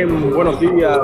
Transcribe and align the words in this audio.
buenos 0.00 0.58
días. 0.58 0.98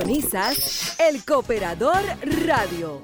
El 0.00 1.24
Cooperador 1.24 2.00
Radio. 2.46 3.02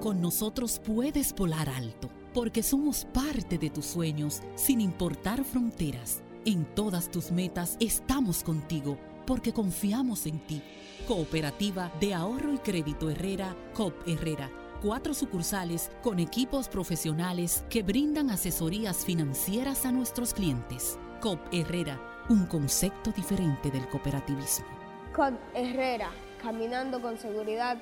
Con 0.00 0.22
nosotros 0.22 0.80
puedes 0.82 1.34
volar 1.34 1.68
alto, 1.68 2.08
porque 2.32 2.62
somos 2.62 3.04
parte 3.12 3.58
de 3.58 3.68
tus 3.68 3.84
sueños, 3.84 4.40
sin 4.54 4.80
importar 4.80 5.44
fronteras. 5.44 6.22
En 6.46 6.64
todas 6.64 7.10
tus 7.10 7.30
metas 7.30 7.76
estamos 7.78 8.42
contigo, 8.42 8.96
porque 9.26 9.52
confiamos 9.52 10.24
en 10.24 10.38
ti. 10.46 10.62
Cooperativa 11.06 11.92
de 12.00 12.14
Ahorro 12.14 12.54
y 12.54 12.58
Crédito 12.58 13.10
Herrera, 13.10 13.54
COP 13.74 14.08
Herrera. 14.08 14.50
Cuatro 14.80 15.12
sucursales 15.12 15.90
con 16.02 16.20
equipos 16.20 16.68
profesionales 16.68 17.64
que 17.68 17.82
brindan 17.82 18.30
asesorías 18.30 19.04
financieras 19.04 19.84
a 19.84 19.92
nuestros 19.92 20.32
clientes. 20.32 20.98
COP 21.20 21.38
Herrera 21.52 22.09
un 22.30 22.46
concepto 22.46 23.10
diferente 23.10 23.72
del 23.72 23.88
cooperativismo. 23.88 24.64
Con 25.12 25.36
Herrera, 25.52 26.12
caminando 26.40 27.02
con 27.02 27.18
seguridad 27.18 27.76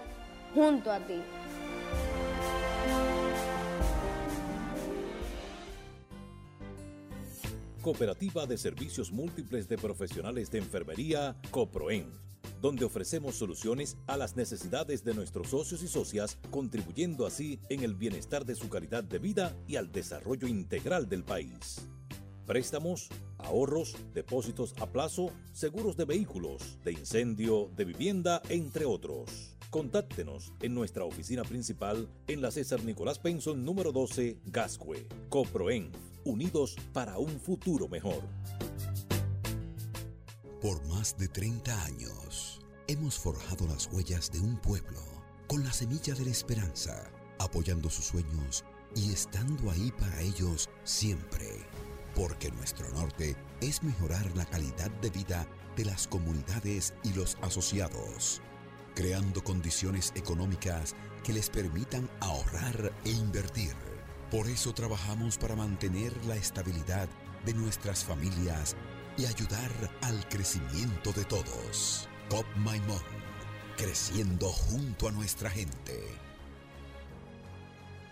junto 0.54 0.90
a 0.90 1.06
ti. 1.06 1.20
Cooperativa 7.82 8.46
de 8.46 8.56
Servicios 8.56 9.12
Múltiples 9.12 9.68
de 9.68 9.76
Profesionales 9.76 10.50
de 10.50 10.58
Enfermería, 10.58 11.36
COPROEN, 11.50 12.10
donde 12.62 12.86
ofrecemos 12.86 13.34
soluciones 13.34 13.98
a 14.06 14.16
las 14.16 14.34
necesidades 14.34 15.04
de 15.04 15.12
nuestros 15.12 15.48
socios 15.48 15.82
y 15.82 15.88
socias, 15.88 16.38
contribuyendo 16.50 17.26
así 17.26 17.60
en 17.68 17.82
el 17.84 17.94
bienestar 17.94 18.46
de 18.46 18.54
su 18.54 18.70
calidad 18.70 19.04
de 19.04 19.18
vida 19.18 19.54
y 19.66 19.76
al 19.76 19.92
desarrollo 19.92 20.48
integral 20.48 21.06
del 21.06 21.22
país 21.22 21.86
préstamos, 22.48 23.10
ahorros, 23.36 23.94
depósitos 24.14 24.74
a 24.80 24.86
plazo, 24.86 25.30
seguros 25.52 25.96
de 25.98 26.06
vehículos, 26.06 26.78
de 26.82 26.92
incendio, 26.92 27.70
de 27.76 27.84
vivienda, 27.84 28.42
entre 28.48 28.86
otros. 28.86 29.54
Contáctenos 29.70 30.54
en 30.62 30.74
nuestra 30.74 31.04
oficina 31.04 31.44
principal 31.44 32.08
en 32.26 32.40
la 32.40 32.50
César 32.50 32.82
Nicolás 32.82 33.18
Penson 33.18 33.64
número 33.64 33.92
12, 33.92 34.38
Gascue. 34.46 35.06
Coproen, 35.28 35.92
unidos 36.24 36.74
para 36.94 37.18
un 37.18 37.38
futuro 37.38 37.86
mejor. 37.86 38.22
Por 40.62 40.84
más 40.88 41.16
de 41.18 41.28
30 41.28 41.84
años, 41.84 42.60
hemos 42.88 43.18
forjado 43.18 43.66
las 43.66 43.92
huellas 43.92 44.32
de 44.32 44.40
un 44.40 44.56
pueblo 44.56 45.00
con 45.46 45.62
la 45.62 45.72
semilla 45.72 46.14
de 46.14 46.24
la 46.24 46.30
esperanza, 46.30 47.10
apoyando 47.38 47.90
sus 47.90 48.06
sueños 48.06 48.64
y 48.96 49.12
estando 49.12 49.70
ahí 49.70 49.92
para 49.98 50.20
ellos 50.22 50.70
siempre. 50.84 51.46
Porque 52.18 52.50
nuestro 52.50 52.90
norte 52.90 53.36
es 53.60 53.84
mejorar 53.84 54.36
la 54.36 54.44
calidad 54.44 54.90
de 55.00 55.08
vida 55.08 55.46
de 55.76 55.84
las 55.84 56.08
comunidades 56.08 56.92
y 57.04 57.12
los 57.12 57.38
asociados, 57.42 58.42
creando 58.96 59.44
condiciones 59.44 60.12
económicas 60.16 60.96
que 61.22 61.32
les 61.32 61.48
permitan 61.48 62.10
ahorrar 62.18 62.92
e 63.04 63.10
invertir. 63.10 63.72
Por 64.32 64.48
eso 64.48 64.74
trabajamos 64.74 65.38
para 65.38 65.54
mantener 65.54 66.12
la 66.24 66.34
estabilidad 66.34 67.08
de 67.46 67.54
nuestras 67.54 68.04
familias 68.04 68.74
y 69.16 69.24
ayudar 69.26 69.70
al 70.02 70.28
crecimiento 70.28 71.12
de 71.12 71.24
todos. 71.24 72.08
COP 72.30 72.46
Maimón, 72.56 72.98
creciendo 73.76 74.48
junto 74.48 75.06
a 75.06 75.12
nuestra 75.12 75.50
gente. 75.50 76.02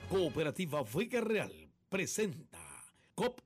Cooperativa 0.09 0.85
Vega 0.95 1.21
Real 1.21 1.53
presenta 1.89 2.61
COP 3.17 3.46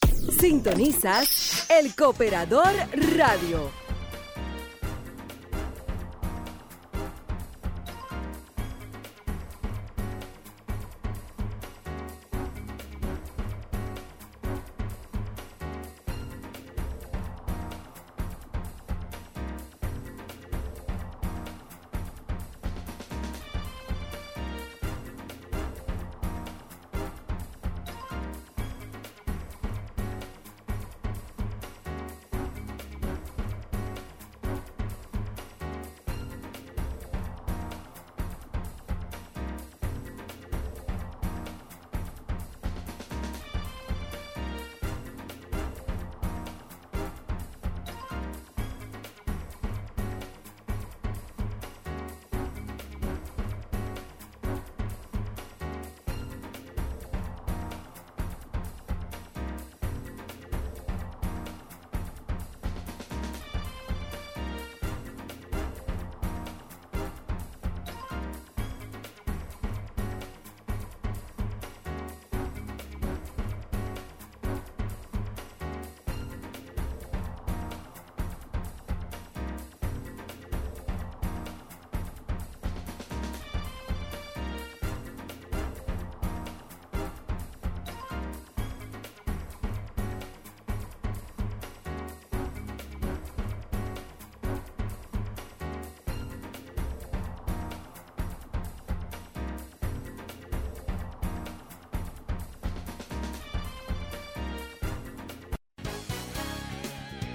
Sintonizas 0.29 1.65
El 1.69 1.95
Cooperador 1.95 2.73
Radio. 3.17 3.90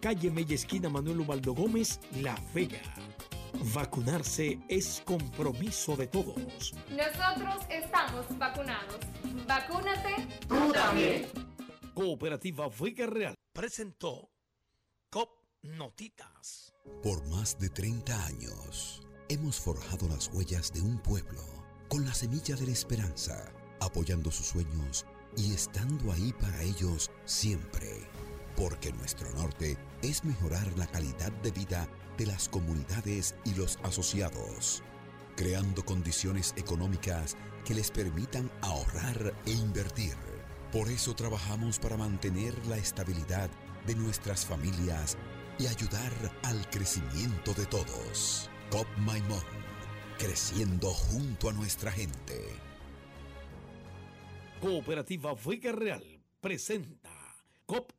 calle 0.00 0.30
Mella 0.30 0.54
Esquina 0.54 0.88
Manuel 0.88 1.20
Ubaldo 1.20 1.54
Gómez, 1.54 2.00
La 2.22 2.36
Vega. 2.54 2.80
Vacunarse 3.74 4.58
es 4.68 5.02
compromiso 5.04 5.96
de 5.96 6.06
todos. 6.06 6.74
Nosotros 6.90 7.64
estamos 7.70 8.38
vacunados. 8.38 8.98
Vacúnate. 9.46 10.26
Tú 10.46 10.72
también. 10.72 11.26
Cooperativa 11.94 12.68
Vega 12.68 13.06
Real 13.06 13.34
presentó 13.52 14.30
COP 15.10 15.30
Notitas. 15.62 16.72
Por 17.02 17.26
más 17.28 17.58
de 17.58 17.68
30 17.68 18.26
años, 18.26 19.02
hemos 19.28 19.58
forjado 19.58 20.08
las 20.08 20.30
huellas 20.32 20.72
de 20.72 20.80
un 20.80 20.98
pueblo 20.98 21.42
con 21.88 22.04
la 22.04 22.14
semilla 22.14 22.54
de 22.54 22.66
la 22.66 22.72
esperanza, 22.72 23.52
apoyando 23.80 24.30
sus 24.30 24.46
sueños 24.46 25.06
y 25.36 25.52
estando 25.54 26.12
ahí 26.12 26.32
para 26.40 26.62
ellos 26.62 27.10
siempre. 27.24 28.08
Porque 28.58 28.92
nuestro 28.92 29.30
norte 29.34 29.78
es 30.02 30.24
mejorar 30.24 30.66
la 30.76 30.88
calidad 30.88 31.30
de 31.44 31.52
vida 31.52 31.88
de 32.16 32.26
las 32.26 32.48
comunidades 32.48 33.36
y 33.44 33.54
los 33.54 33.78
asociados, 33.84 34.82
creando 35.36 35.84
condiciones 35.84 36.54
económicas 36.56 37.36
que 37.64 37.74
les 37.74 37.92
permitan 37.92 38.50
ahorrar 38.62 39.32
e 39.46 39.52
invertir. 39.52 40.16
Por 40.72 40.88
eso 40.88 41.14
trabajamos 41.14 41.78
para 41.78 41.96
mantener 41.96 42.52
la 42.66 42.76
estabilidad 42.78 43.48
de 43.86 43.94
nuestras 43.94 44.44
familias 44.44 45.16
y 45.60 45.68
ayudar 45.68 46.12
al 46.42 46.68
crecimiento 46.68 47.54
de 47.54 47.64
todos. 47.66 48.50
COP 48.72 48.88
Maimón, 48.98 49.44
creciendo 50.18 50.90
junto 50.90 51.48
a 51.48 51.52
nuestra 51.52 51.92
gente. 51.92 52.44
Cooperativa 54.60 55.32
Vega 55.46 55.70
Real 55.70 56.02
presenta 56.40 57.12
COP 57.64 57.97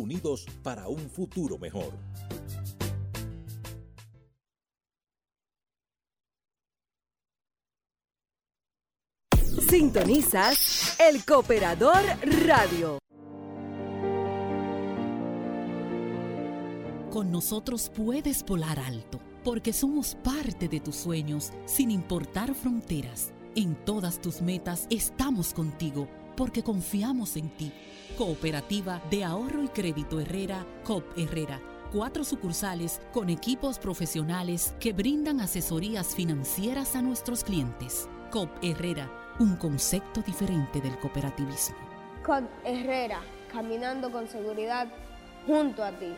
unidos 0.00 0.46
para 0.62 0.88
un 0.88 1.08
futuro 1.10 1.58
mejor. 1.58 1.92
Sintonizas 9.68 10.96
El 10.98 11.24
Cooperador 11.24 12.02
Radio. 12.44 12.98
Con 17.10 17.30
nosotros 17.30 17.90
puedes 17.94 18.44
volar 18.44 18.78
alto, 18.78 19.20
porque 19.44 19.72
somos 19.72 20.16
parte 20.24 20.68
de 20.68 20.80
tus 20.80 20.96
sueños, 20.96 21.52
sin 21.66 21.90
importar 21.90 22.54
fronteras. 22.54 23.32
En 23.54 23.74
todas 23.84 24.20
tus 24.20 24.42
metas 24.42 24.86
estamos 24.90 25.52
contigo, 25.52 26.08
porque 26.40 26.62
confiamos 26.62 27.36
en 27.36 27.50
ti. 27.50 27.70
Cooperativa 28.16 29.02
de 29.10 29.24
Ahorro 29.24 29.62
y 29.62 29.68
Crédito 29.68 30.18
Herrera, 30.18 30.64
COP 30.84 31.04
Herrera. 31.18 31.60
Cuatro 31.92 32.24
sucursales 32.24 33.02
con 33.12 33.28
equipos 33.28 33.78
profesionales 33.78 34.74
que 34.80 34.94
brindan 34.94 35.42
asesorías 35.42 36.14
financieras 36.14 36.96
a 36.96 37.02
nuestros 37.02 37.44
clientes. 37.44 38.08
COP 38.30 38.48
Herrera, 38.62 39.10
un 39.38 39.56
concepto 39.56 40.22
diferente 40.22 40.80
del 40.80 40.98
cooperativismo. 40.98 41.76
COP 42.24 42.44
Herrera, 42.64 43.20
caminando 43.52 44.10
con 44.10 44.26
seguridad 44.26 44.88
junto 45.46 45.84
a 45.84 45.90
ti. 45.90 46.14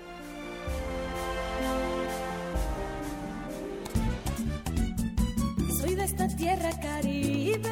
Soy 5.81 5.97
de 5.97 6.05
esta 6.05 6.29
tierra 6.29 6.71
caribe, 6.81 7.72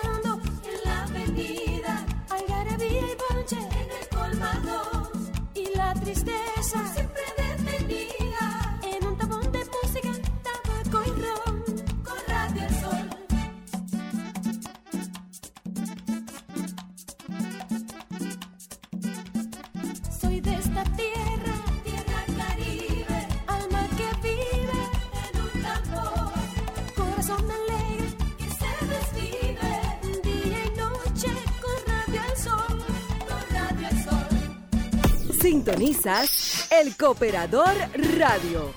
Sintonizas 35.41 36.71
El 36.71 36.95
Cooperador 36.95 37.73
Radio. 38.19 38.69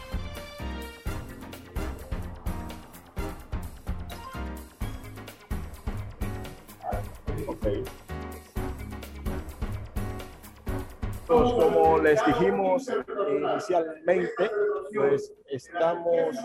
Pues, 11.27 11.53
como 11.53 11.99
les 11.99 12.25
dijimos 12.25 12.89
inicialmente, 13.29 14.51
pues 14.95 15.35
estamos 15.49 16.37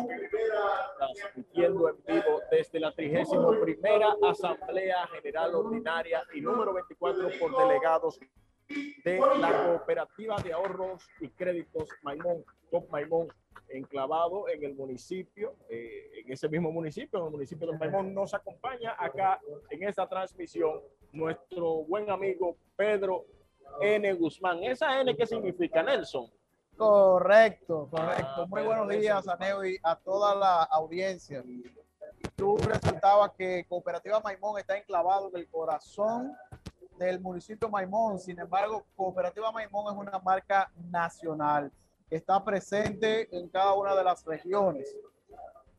transmitiendo 0.97 1.88
en 1.88 1.95
vivo 2.05 2.41
desde 2.51 2.81
la 2.81 2.91
31 2.91 3.61
primera 3.61 4.17
Asamblea 4.29 5.07
General 5.13 5.55
Ordinaria 5.55 6.23
y 6.33 6.41
número 6.41 6.73
24 6.73 7.29
por 7.39 7.57
delegados 7.57 8.19
de 8.69 9.19
la 9.39 9.65
Cooperativa 9.65 10.38
de 10.38 10.53
Ahorros 10.53 11.07
y 11.19 11.29
Créditos 11.29 11.89
Maimón, 12.03 12.43
COP 12.69 12.89
Maimón, 12.89 13.27
enclavado 13.69 14.47
en 14.49 14.63
el 14.63 14.75
municipio, 14.75 15.55
eh, 15.69 16.21
en 16.23 16.31
ese 16.31 16.47
mismo 16.49 16.71
municipio, 16.71 17.19
en 17.19 17.25
el 17.25 17.31
municipio 17.31 17.67
de 17.67 17.77
Maimón, 17.77 18.13
nos 18.13 18.33
acompaña 18.33 18.95
acá 18.97 19.39
en 19.69 19.83
esta 19.83 20.07
transmisión 20.07 20.81
nuestro 21.11 21.83
buen 21.83 22.09
amigo 22.09 22.55
Pedro 22.75 23.25
N. 23.81 24.13
Guzmán. 24.13 24.63
¿Esa 24.63 25.01
N 25.01 25.15
qué 25.15 25.25
significa, 25.25 25.83
Nelson? 25.83 26.29
Correcto, 26.77 27.88
correcto. 27.91 28.47
Muy 28.47 28.61
buenos 28.63 28.88
días, 28.88 29.27
Aneo, 29.27 29.65
y 29.65 29.77
a 29.83 29.95
toda 29.95 30.33
la 30.33 30.63
audiencia. 30.63 31.43
Tú 32.35 32.57
resultaba 32.57 33.33
que 33.33 33.65
Cooperativa 33.67 34.21
Maimón 34.21 34.59
está 34.59 34.77
enclavado 34.77 35.29
en 35.29 35.41
el 35.41 35.47
corazón 35.49 36.33
del 37.00 37.20
municipio 37.20 37.70
Maimón. 37.70 38.20
Sin 38.20 38.38
embargo, 38.38 38.86
Cooperativa 38.96 39.51
Maimón 39.51 39.94
es 39.94 40.00
una 40.00 40.20
marca 40.20 40.70
nacional 40.91 41.72
que 42.10 42.18
está 42.18 42.44
presente 42.44 43.27
en 43.36 43.48
cada 43.50 43.74
una 43.74 43.96
de 43.96 44.03
las 44.03 44.24
regiones 44.25 44.96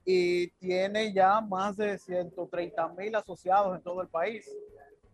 y 0.04 0.48
tiene 0.52 1.12
ya 1.12 1.40
más 1.40 1.76
de 1.76 1.98
130 1.98 2.88
mil 2.88 3.14
asociados 3.14 3.76
en 3.76 3.82
todo 3.82 4.00
el 4.00 4.08
país. 4.08 4.50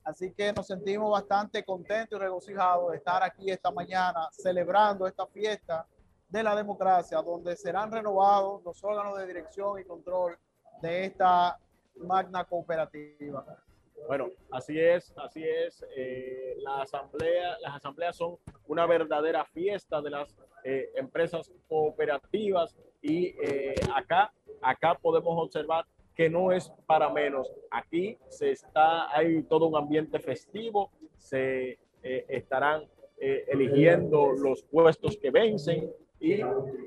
Así 0.05 0.33
que 0.33 0.53
nos 0.53 0.69
sentimos 0.69 1.11
bastante 1.11 1.65
contentos 1.65 2.17
y 2.17 2.23
regocijados 2.23 2.93
de 2.93 2.99
estar 2.99 3.23
aquí 3.25 3.51
esta 3.51 3.73
mañana 3.73 4.29
celebrando 4.31 5.07
esta 5.07 5.27
fiesta 5.27 5.85
de 6.29 6.43
la 6.43 6.55
democracia, 6.55 7.21
donde 7.21 7.57
serán 7.57 7.91
renovados 7.91 8.63
los 8.65 8.83
órganos 8.85 9.19
de 9.19 9.27
dirección 9.27 9.81
y 9.81 9.85
control 9.85 10.39
de 10.81 11.07
esta 11.07 11.59
magna 11.97 12.45
cooperativa. 12.45 13.45
Bueno, 14.07 14.31
así 14.53 14.79
es, 14.79 15.13
así 15.17 15.43
es. 15.43 15.85
Eh, 15.97 16.55
la 16.59 16.83
asamblea, 16.83 17.59
las 17.61 17.77
asambleas 17.77 18.17
son 18.17 18.37
una 18.69 18.87
verdadera 18.87 19.45
fiesta 19.45 20.01
de 20.01 20.11
las 20.11 20.37
eh, 20.63 20.91
empresas 20.95 21.53
cooperativas 21.69 22.77
y 23.03 23.35
eh, 23.43 23.75
acá, 23.95 24.33
acá 24.63 24.95
podemos 24.95 25.35
observar 25.37 25.85
que 26.15 26.31
no 26.31 26.53
es 26.53 26.73
para 26.87 27.11
menos. 27.11 27.53
Aquí 27.71 28.17
se 28.29 28.53
está, 28.53 29.15
hay 29.15 29.43
todo 29.43 29.67
un 29.67 29.77
ambiente 29.77 30.21
festivo, 30.21 30.91
se 31.17 31.79
estarán 32.03 32.85
eligiendo 33.19 34.33
los 34.33 34.63
puestos 34.63 35.17
que 35.17 35.31
vencen 35.31 35.91
y 36.21 36.41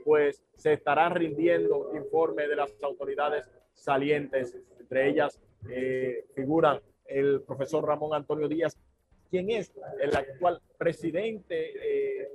pues 0.05 0.41
se 0.55 0.73
estará 0.73 1.09
rindiendo 1.09 1.91
informe 1.95 2.47
de 2.47 2.55
las 2.55 2.71
autoridades 2.81 3.51
salientes, 3.73 4.57
entre 4.79 5.09
ellas 5.09 5.39
figuran 6.33 6.79
el 7.09 7.41
profesor 7.41 7.85
Ramón 7.85 8.13
Antonio 8.13 8.47
Díaz, 8.47 8.77
quien 9.29 9.49
es 9.49 9.71
el 9.99 10.15
actual 10.15 10.61
presidente 10.77 12.21
eh, 12.21 12.29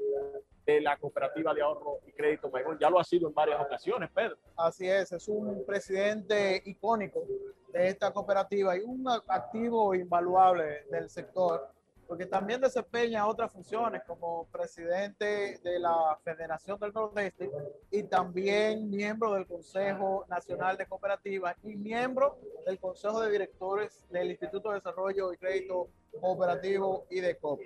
de 0.66 0.80
la 0.80 0.96
Cooperativa 0.96 1.52
de 1.52 1.62
Ahorro 1.62 2.00
y 2.06 2.12
Crédito 2.12 2.50
Maimón. 2.50 2.78
Ya 2.78 2.90
lo 2.90 2.98
ha 2.98 3.04
sido 3.04 3.28
en 3.28 3.34
varias 3.34 3.60
ocasiones, 3.60 4.10
Pedro. 4.12 4.36
Así 4.56 4.88
es, 4.88 5.12
es 5.12 5.28
un 5.28 5.64
presidente 5.66 6.62
icónico 6.64 7.24
de 7.72 7.88
esta 7.88 8.12
cooperativa 8.12 8.76
y 8.76 8.80
un 8.80 9.06
activo 9.08 9.94
invaluable 9.94 10.84
del 10.90 11.10
sector 11.10 11.73
porque 12.06 12.26
también 12.26 12.60
desempeña 12.60 13.26
otras 13.26 13.52
funciones 13.52 14.02
como 14.06 14.46
presidente 14.46 15.58
de 15.62 15.78
la 15.78 16.18
Federación 16.22 16.78
del 16.78 16.92
Nordeste 16.92 17.50
y 17.90 18.02
también 18.04 18.90
miembro 18.90 19.32
del 19.34 19.46
Consejo 19.46 20.24
Nacional 20.28 20.76
de 20.76 20.86
Cooperativas 20.86 21.56
y 21.62 21.76
miembro 21.76 22.38
del 22.66 22.78
Consejo 22.78 23.20
de 23.20 23.30
Directores 23.30 24.04
del 24.10 24.30
Instituto 24.30 24.70
de 24.70 24.76
Desarrollo 24.76 25.32
y 25.32 25.36
Crédito 25.36 25.88
Cooperativo 26.20 27.06
y 27.10 27.20
de 27.20 27.36
COP. 27.36 27.60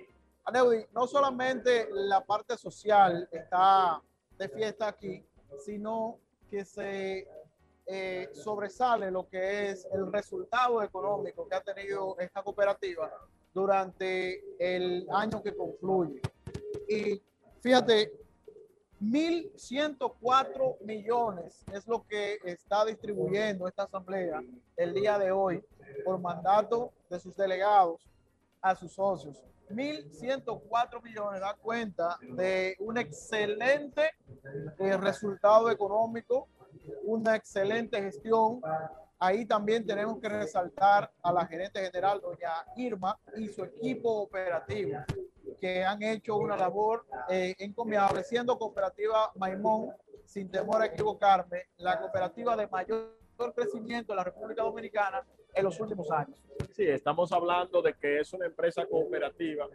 Aneudi, 0.45 0.85
no 0.93 1.05
solamente 1.05 1.87
la 1.91 2.25
parte 2.25 2.57
social 2.57 3.27
está 3.31 4.01
de 4.37 4.49
fiesta 4.49 4.87
aquí, 4.87 5.23
sino 5.63 6.17
que 6.49 6.65
se 6.65 7.27
eh, 7.85 8.29
sobresale 8.33 9.11
lo 9.11 9.27
que 9.27 9.69
es 9.69 9.87
el 9.91 10.11
resultado 10.11 10.81
económico 10.81 11.47
que 11.47 11.55
ha 11.55 11.61
tenido 11.61 12.17
esta 12.19 12.41
cooperativa 12.41 13.11
durante 13.53 14.43
el 14.59 15.07
año 15.11 15.41
que 15.41 15.55
concluye. 15.55 16.21
Y 16.87 17.21
fíjate, 17.61 18.11
1.104 19.01 20.81
millones 20.81 21.63
es 21.73 21.87
lo 21.87 22.05
que 22.05 22.37
está 22.43 22.83
distribuyendo 22.83 23.67
esta 23.67 23.83
asamblea 23.83 24.41
el 24.75 24.93
día 24.93 25.17
de 25.17 25.31
hoy 25.31 25.63
por 26.03 26.19
mandato 26.19 26.91
de 27.09 27.19
sus 27.19 27.35
delegados 27.35 28.09
a 28.61 28.75
sus 28.75 28.93
socios. 28.93 29.41
1.104 29.69 31.01
millones 31.01 31.41
da 31.41 31.53
cuenta 31.53 32.17
de 32.21 32.75
un 32.79 32.97
excelente 32.97 34.11
eh, 34.79 34.97
resultado 34.97 35.69
económico, 35.69 36.47
una 37.03 37.35
excelente 37.35 38.01
gestión 38.01 38.61
Ahí 39.21 39.45
también 39.45 39.85
tenemos 39.85 40.17
que 40.21 40.29
resaltar 40.29 41.11
a 41.21 41.33
la 41.33 41.45
gerente 41.45 41.81
general, 41.81 42.21
doña 42.21 42.65
Irma, 42.77 43.19
y 43.35 43.49
su 43.49 43.65
equipo 43.65 44.21
operativo, 44.21 44.97
que 45.59 45.83
han 45.83 46.01
hecho 46.01 46.37
una 46.37 46.55
labor 46.55 47.05
eh, 47.29 47.53
encomiable, 47.59 48.23
siendo 48.23 48.57
cooperativa 48.57 49.29
Maimón, 49.35 49.91
sin 50.23 50.49
temor 50.49 50.81
a 50.81 50.85
equivocarme, 50.85 51.67
la 51.77 51.99
cooperativa 51.99 52.55
de 52.55 52.67
mayor 52.67 53.13
crecimiento 53.53 54.13
en 54.13 54.17
la 54.17 54.23
República 54.23 54.63
Dominicana 54.63 55.25
en 55.53 55.63
los 55.65 55.77
últimos 55.81 56.09
años. 56.11 56.41
Sí, 56.71 56.87
estamos 56.87 57.31
hablando 57.33 57.81
de 57.81 57.95
que 57.95 58.19
es 58.19 58.31
una 58.31 58.45
empresa 58.45 58.85
cooperativa 58.85 59.67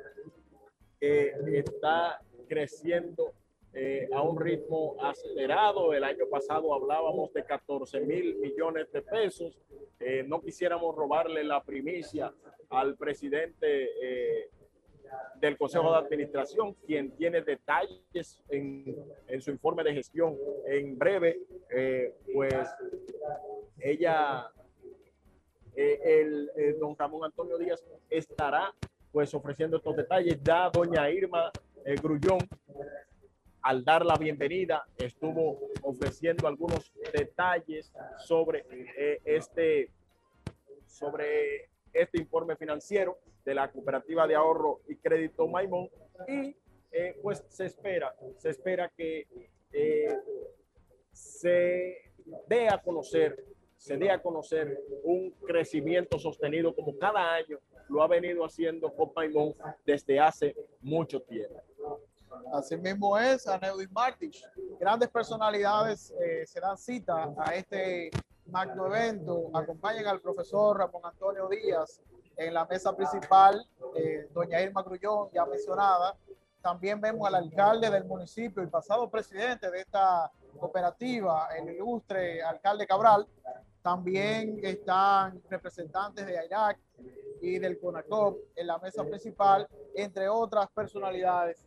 que 0.99 1.35
está 1.59 2.19
creciendo 2.49 3.35
eh, 3.76 4.09
a 4.12 4.23
un 4.23 4.38
ritmo 4.38 4.95
acelerado. 5.02 5.93
El 5.93 6.04
año 6.04 6.26
pasado 6.31 6.73
hablábamos 6.73 7.33
de 7.33 7.44
14 7.44 8.01
mil 8.03 8.37
millones 8.37 8.90
de 8.92 9.03
pesos. 9.03 9.59
Eh, 9.99 10.22
no 10.25 10.40
quisiéramos 10.40 10.94
robarle 10.94 11.42
la 11.42 11.61
primicia 11.61 12.33
al 12.70 12.96
presidente 12.96 13.90
eh, 14.01 14.49
del 15.40 15.59
Consejo 15.59 15.90
de 15.90 15.99
Administración, 15.99 16.75
quien 16.87 17.16
tiene 17.16 17.42
detalles 17.42 18.40
en, 18.49 18.94
en 19.27 19.40
su 19.40 19.51
informe 19.51 19.83
de 19.83 19.94
gestión. 19.94 20.37
En 20.66 20.96
breve, 20.96 21.40
pues 22.33 22.68
ella, 23.81 24.53
el, 25.75 26.49
don 26.79 26.96
Ramón 26.96 27.25
Antonio 27.25 27.59
Díaz 27.59 27.85
estará 28.09 28.72
pues 29.11 29.35
ofreciendo 29.35 29.79
estos 29.79 29.96
detalles. 29.96 30.40
Ya 30.44 30.70
doña 30.70 31.11
Irma 31.11 31.51
Grullón 32.01 32.38
al 33.64 33.83
dar 33.83 34.05
la 34.05 34.16
bienvenida, 34.16 34.87
estuvo 34.98 35.59
ofreciendo 35.83 36.46
algunos 36.46 36.92
detalles 37.14 37.90
sobre 38.18 38.66
eh, 38.70 39.20
este 39.24 39.90
sobre 40.87 41.70
este 41.92 42.18
informe 42.20 42.57
financiero 42.57 43.18
de 43.42 43.55
la 43.55 43.72
cooperativa 43.72 44.27
de 44.27 44.35
ahorro 44.35 44.83
y 44.87 44.96
crédito 44.96 45.48
Maimón 45.48 45.88
y 46.29 46.55
eh, 46.92 47.18
pues 47.22 47.42
se 47.48 47.64
espera 47.64 48.14
se 48.37 48.50
espera 48.50 48.92
que 48.94 49.27
eh, 49.72 50.18
se 51.12 52.12
dé 52.46 52.68
a 52.68 52.81
conocer 52.83 53.44
se 53.79 53.96
dé 53.96 54.11
a 54.11 54.20
conocer 54.20 54.79
un 55.05 55.31
crecimiento 55.46 56.18
sostenido 56.18 56.74
como 56.74 56.96
cada 56.98 57.35
año 57.35 57.59
lo 57.88 58.03
ha 58.03 58.09
venido 58.09 58.44
haciendo 58.44 58.94
con 58.94 59.11
Maimón 59.14 59.55
desde 59.85 60.18
hace 60.18 60.55
mucho 60.81 61.20
tiempo. 61.20 61.62
Así 62.52 62.76
mismo 62.76 63.18
es, 63.18 63.46
a 63.46 63.59
Neudis 63.59 63.90
Martich. 63.90 64.44
Grandes 64.78 65.09
personalidades 65.09 66.12
eh, 66.22 66.46
se 66.46 66.61
dan 66.61 66.76
cita 66.76 67.33
a 67.37 67.54
este 67.54 68.11
magno 68.46 68.87
evento. 68.87 69.50
Acompañan 69.54 70.07
al 70.07 70.20
profesor 70.20 70.78
Ramón 70.78 71.02
Antonio 71.04 71.48
Díaz 71.48 72.00
en 72.37 72.54
la 72.54 72.64
mesa 72.66 72.94
principal, 72.94 73.66
eh, 73.96 74.28
doña 74.33 74.61
Irma 74.61 74.83
Grullón, 74.83 75.30
ya 75.33 75.46
mencionada. 75.46 76.16
También 76.61 77.00
vemos 77.00 77.26
al 77.26 77.35
alcalde 77.37 77.90
del 77.90 78.04
municipio, 78.04 78.62
el 78.62 78.70
pasado 78.70 79.11
presidente 79.11 79.70
de 79.70 79.80
esta 79.80 80.30
cooperativa, 80.59 81.48
el 81.57 81.70
ilustre 81.74 82.42
alcalde 82.42 82.87
Cabral. 82.87 83.26
También 83.83 84.61
están 84.62 85.42
representantes 85.50 86.24
de 86.24 86.38
AIRAC 86.38 86.78
y 87.42 87.59
del 87.59 87.78
CONACOP 87.78 88.38
en 88.57 88.66
la 88.66 88.78
mesa 88.78 89.04
principal, 89.04 89.68
entre 89.94 90.28
otras 90.28 90.70
personalidades 90.70 91.63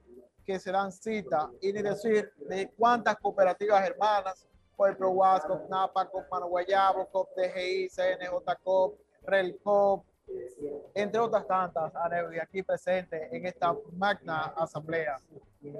que 0.47 0.59
se 0.59 0.71
dan 0.71 0.93
cita 0.93 1.51
y 1.61 1.73
ni 1.73 1.81
decir 1.81 2.31
de 2.47 2.71
cuántas 2.77 3.17
cooperativas 3.17 3.85
hermanas, 3.85 4.47
ejemplo, 4.79 5.09
WASCOP, 5.09 5.69
NAPA, 5.69 6.05
COP 6.09 6.23
Mano 6.31 6.47
Guayabo, 6.47 7.05
COP 7.07 7.29
DGI, 7.35 7.89
CNJ 7.89 8.55
COP, 8.63 8.97
RELCOP, 9.23 10.05
entre 10.93 11.19
otras 11.19 11.45
tantas, 11.47 11.91
aquí 12.41 12.63
presente 12.63 13.27
en 13.35 13.45
esta 13.45 13.75
magna 13.93 14.53
asamblea. 14.55 15.19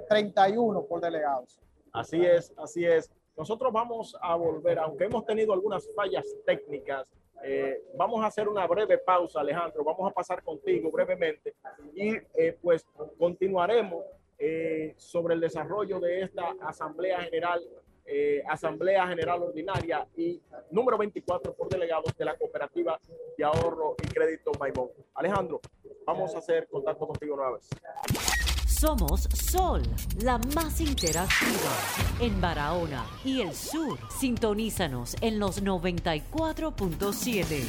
31 0.08 0.82
por 0.84 1.00
delegados. 1.00 1.58
Así 1.92 2.24
es, 2.24 2.52
así 2.58 2.84
es. 2.84 3.10
Nosotros 3.36 3.72
vamos 3.72 4.16
a 4.20 4.34
volver, 4.34 4.78
aunque 4.78 5.04
hemos 5.04 5.24
tenido 5.24 5.54
algunas 5.54 5.88
fallas 5.94 6.26
técnicas, 6.44 7.06
eh, 7.42 7.80
vamos 7.96 8.22
a 8.22 8.26
hacer 8.26 8.48
una 8.48 8.66
breve 8.66 8.98
pausa, 8.98 9.40
Alejandro. 9.40 9.84
Vamos 9.84 10.10
a 10.10 10.14
pasar 10.14 10.42
contigo 10.42 10.90
brevemente 10.90 11.54
y 11.94 12.16
eh, 12.34 12.58
pues 12.60 12.84
continuaremos 13.16 14.04
eh, 14.38 14.94
sobre 14.96 15.34
el 15.34 15.40
desarrollo 15.40 15.98
de 15.98 16.22
esta 16.22 16.54
Asamblea 16.60 17.22
General, 17.22 17.60
eh, 18.04 18.40
Asamblea 18.48 19.08
General 19.08 19.42
Ordinaria 19.42 20.06
y 20.16 20.40
número 20.70 20.96
24 20.96 21.54
por 21.54 21.68
delegados 21.68 22.16
de 22.16 22.24
la 22.24 22.36
Cooperativa 22.36 23.00
de 23.36 23.44
Ahorro 23.44 23.96
y 24.02 24.06
Crédito 24.06 24.52
Maimón. 24.58 24.88
Alejandro, 25.14 25.60
vamos 26.06 26.34
a 26.34 26.38
hacer 26.38 26.66
contacto 26.68 27.06
contigo 27.06 27.34
una 27.34 27.50
vez. 27.50 27.68
Somos 28.66 29.28
Sol, 29.34 29.82
la 30.22 30.38
más 30.54 30.80
interactiva 30.80 31.76
en 32.20 32.40
Barahona 32.40 33.04
y 33.24 33.40
el 33.40 33.52
sur. 33.52 33.98
Sintonízanos 34.20 35.16
en 35.20 35.40
los 35.40 35.64
94.7. 35.64 37.64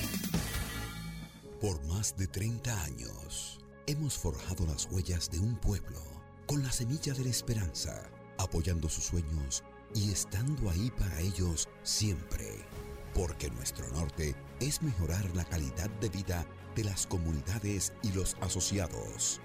Por 1.60 1.84
más 1.88 2.16
de 2.16 2.28
30 2.28 2.84
años, 2.84 3.60
hemos 3.88 4.20
forjado 4.20 4.68
las 4.68 4.86
huellas 4.92 5.32
de 5.32 5.40
un 5.40 5.56
pueblo 5.56 6.19
con 6.50 6.64
la 6.64 6.72
semilla 6.72 7.14
de 7.14 7.26
la 7.26 7.30
esperanza, 7.30 8.10
apoyando 8.40 8.90
sus 8.90 9.04
sueños 9.04 9.64
y 9.94 10.12
estando 10.12 10.72
ahí 10.72 10.90
para 10.98 11.20
ellos 11.20 11.70
siempre. 11.84 12.66
Porque 13.14 13.52
nuestro 13.52 13.88
norte 13.90 14.34
es 14.60 14.82
mejorar 14.82 15.24
la 15.36 15.46
calidad 15.46 15.92
de 16.02 16.10
vida 16.10 16.44
de 16.76 16.86
las 16.86 17.06
comunidades 17.06 17.94
y 18.02 18.12
los 18.14 18.36
asociados, 18.42 19.40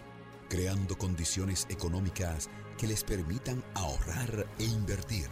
creando 0.48 0.96
condiciones 0.96 1.66
económicas 1.68 2.48
que 2.78 2.86
les 2.86 3.04
permitan 3.04 3.62
ahorrar 3.74 4.46
e 4.58 4.64
invertir. 4.64 5.28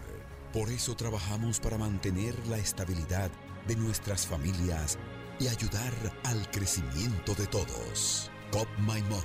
Por 0.52 0.68
eso 0.68 0.94
trabajamos 0.94 1.58
para 1.58 1.78
mantener 1.78 2.35
la 2.48 2.58
estabilidad 2.58 3.30
de 3.66 3.76
nuestras 3.76 4.26
familias 4.26 4.98
y 5.40 5.48
ayudar 5.48 5.94
al 6.24 6.50
crecimiento 6.50 7.35
de 7.35 7.46
todos. 7.46 8.30
COP 8.50 8.68
Maimón, 8.80 9.24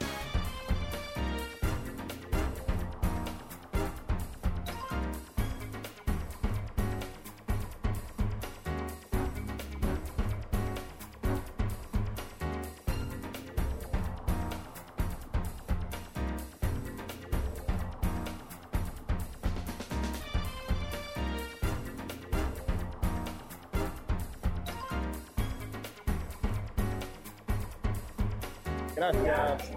Gracias, 28.95 29.71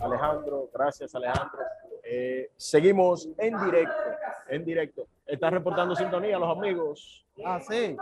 Alejandro. 0.00 0.70
Gracias, 0.72 1.14
Alejandro. 1.14 1.60
Eh, 2.04 2.50
seguimos 2.56 3.28
en 3.38 3.58
directo, 3.64 4.02
en 4.48 4.64
directo. 4.64 5.06
Está 5.26 5.50
reportando 5.50 5.94
sintonía 5.94 6.38
los 6.38 6.56
amigos. 6.56 7.26
Ah, 7.44 7.60
sí. 7.60 7.96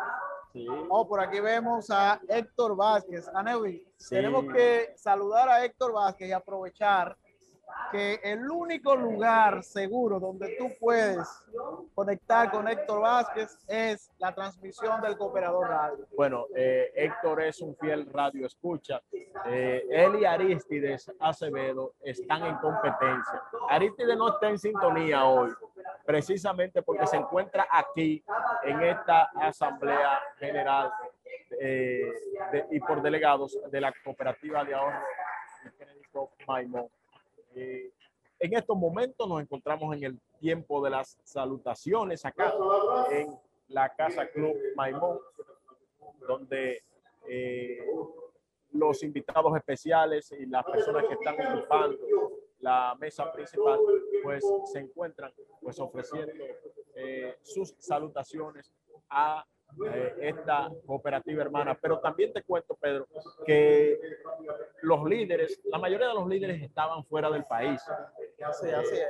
Sí. 0.52 0.66
Oh, 0.88 1.06
por 1.06 1.20
aquí 1.20 1.38
vemos 1.38 1.90
a 1.90 2.20
Héctor 2.28 2.74
Vázquez. 2.74 3.28
Anevi, 3.32 3.86
tenemos 4.08 4.52
que 4.52 4.92
saludar 4.96 5.48
a 5.48 5.64
Héctor 5.64 5.92
Vázquez 5.92 6.28
y 6.28 6.32
aprovechar 6.32 7.16
que 7.90 8.20
el 8.22 8.50
único 8.50 8.94
lugar 8.94 9.62
seguro 9.62 10.20
donde 10.20 10.56
tú 10.58 10.70
puedes 10.78 11.26
conectar 11.94 12.50
con 12.50 12.68
Héctor 12.68 13.00
Vázquez 13.00 13.58
es 13.66 14.10
la 14.18 14.34
transmisión 14.34 15.00
del 15.00 15.16
Cooperador 15.16 15.68
Radio. 15.68 16.06
Bueno, 16.16 16.46
eh, 16.54 16.92
Héctor 16.94 17.42
es 17.42 17.60
un 17.60 17.76
fiel 17.76 18.06
radio 18.12 18.46
escucha. 18.46 19.02
Eh, 19.46 19.86
él 19.90 20.20
y 20.20 20.24
Aristides 20.24 21.10
Acevedo 21.18 21.94
están 22.02 22.44
en 22.44 22.56
competencia. 22.56 23.42
Aristides 23.68 24.16
no 24.16 24.28
está 24.28 24.48
en 24.48 24.58
sintonía 24.58 25.24
hoy, 25.24 25.50
precisamente 26.04 26.82
porque 26.82 27.06
se 27.06 27.16
encuentra 27.16 27.66
aquí 27.70 28.22
en 28.62 28.82
esta 28.82 29.30
Asamblea 29.34 30.20
General 30.38 30.92
eh, 31.60 32.12
y 32.70 32.80
por 32.80 33.02
delegados 33.02 33.58
de 33.70 33.80
la 33.80 33.92
Cooperativa 34.04 34.64
de 34.64 34.74
Ahorro 34.74 35.02
y 35.64 35.70
Crédito 35.70 36.30
Maimón. 36.46 36.88
Eh, 37.54 37.92
en 38.38 38.54
estos 38.54 38.76
momentos 38.76 39.28
nos 39.28 39.40
encontramos 39.40 39.94
en 39.96 40.04
el 40.04 40.20
tiempo 40.38 40.82
de 40.82 40.90
las 40.90 41.18
salutaciones 41.24 42.24
acá 42.24 42.54
en 43.10 43.28
la 43.68 43.88
Casa 43.94 44.26
Club 44.28 44.56
Maimón, 44.76 45.18
donde 46.26 46.82
eh, 47.28 47.86
los 48.72 49.02
invitados 49.02 49.54
especiales 49.56 50.32
y 50.32 50.46
las 50.46 50.64
personas 50.64 51.04
que 51.06 51.14
están 51.14 51.58
ocupando 51.58 51.98
la 52.60 52.94
mesa 52.98 53.30
principal, 53.32 53.78
pues 54.22 54.44
se 54.72 54.80
encuentran 54.80 55.32
pues 55.60 55.78
ofreciendo 55.78 56.44
eh, 56.94 57.36
sus 57.42 57.74
salutaciones 57.78 58.72
a 59.08 59.46
eh, 59.86 60.14
esta 60.20 60.70
cooperativa 60.86 61.42
hermana. 61.42 61.78
Pero 61.80 61.98
también 62.00 62.32
te 62.32 62.42
cuento, 62.42 62.74
Pedro, 62.76 63.06
que 63.44 63.98
los 64.82 65.04
líderes, 65.04 65.60
la 65.64 65.78
mayoría 65.78 66.08
de 66.08 66.14
los 66.14 66.28
líderes 66.28 66.62
estaban 66.62 67.04
fuera 67.04 67.30
del 67.30 67.44
país. 67.44 67.80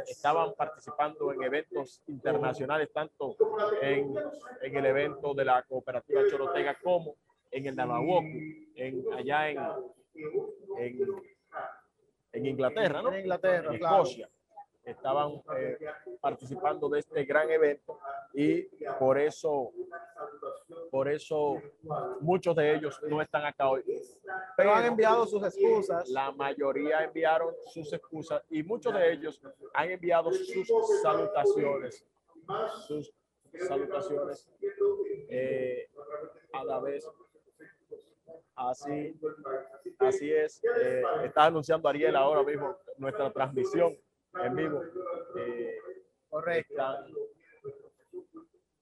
Estaban 0.06 0.54
participando 0.54 1.32
en 1.32 1.42
eventos 1.42 2.02
internacionales, 2.06 2.90
tanto 2.92 3.36
en, 3.80 4.14
en, 4.62 4.76
el 4.76 4.86
evento 4.86 5.34
de 5.34 5.44
la 5.44 5.62
cooperativa 5.62 6.22
Chorotega 6.28 6.76
como 6.82 7.16
en 7.50 7.66
el 7.66 7.76
Navajo, 7.76 8.20
en, 8.74 9.04
allá 9.16 9.50
en, 9.50 9.58
en, 10.78 10.98
en 12.32 12.46
Inglaterra, 12.46 13.02
¿no? 13.02 13.12
En 13.12 13.20
Inglaterra, 13.20 13.74
en 13.74 13.82
Escocia. 13.82 14.28
Estaban 14.90 15.42
eh, 15.56 15.78
participando 16.20 16.88
de 16.88 17.00
este 17.00 17.24
gran 17.24 17.50
evento 17.50 17.98
y 18.34 18.62
por 18.98 19.18
eso 19.18 19.72
por 20.90 21.08
eso 21.08 21.62
muchos 22.20 22.54
de 22.56 22.74
ellos 22.74 23.00
no 23.08 23.22
están 23.22 23.44
acá 23.44 23.68
hoy. 23.68 23.84
Pero 24.56 24.74
han 24.74 24.86
enviado 24.86 25.26
sus 25.26 25.42
excusas. 25.44 26.08
La 26.08 26.32
mayoría 26.32 27.04
enviaron 27.04 27.54
sus 27.66 27.92
excusas 27.92 28.42
y 28.50 28.62
muchos 28.62 28.92
de 28.94 29.12
ellos 29.12 29.40
han 29.74 29.90
enviado 29.90 30.32
sus 30.32 30.68
salutaciones. 31.02 32.04
Sus 32.86 33.12
salutaciones 33.66 34.50
eh, 35.28 35.88
a 36.52 36.64
la 36.64 36.80
vez. 36.80 37.08
Así, 38.54 39.18
así 39.98 40.32
es. 40.32 40.62
Eh, 40.82 41.02
está 41.24 41.44
anunciando 41.44 41.88
Ariel 41.88 42.16
ahora 42.16 42.42
mismo 42.42 42.76
nuestra 42.98 43.32
transmisión 43.32 43.96
en 44.34 44.56
vivo. 44.56 44.82
Eh, 45.36 45.78
Correcto 46.28 46.82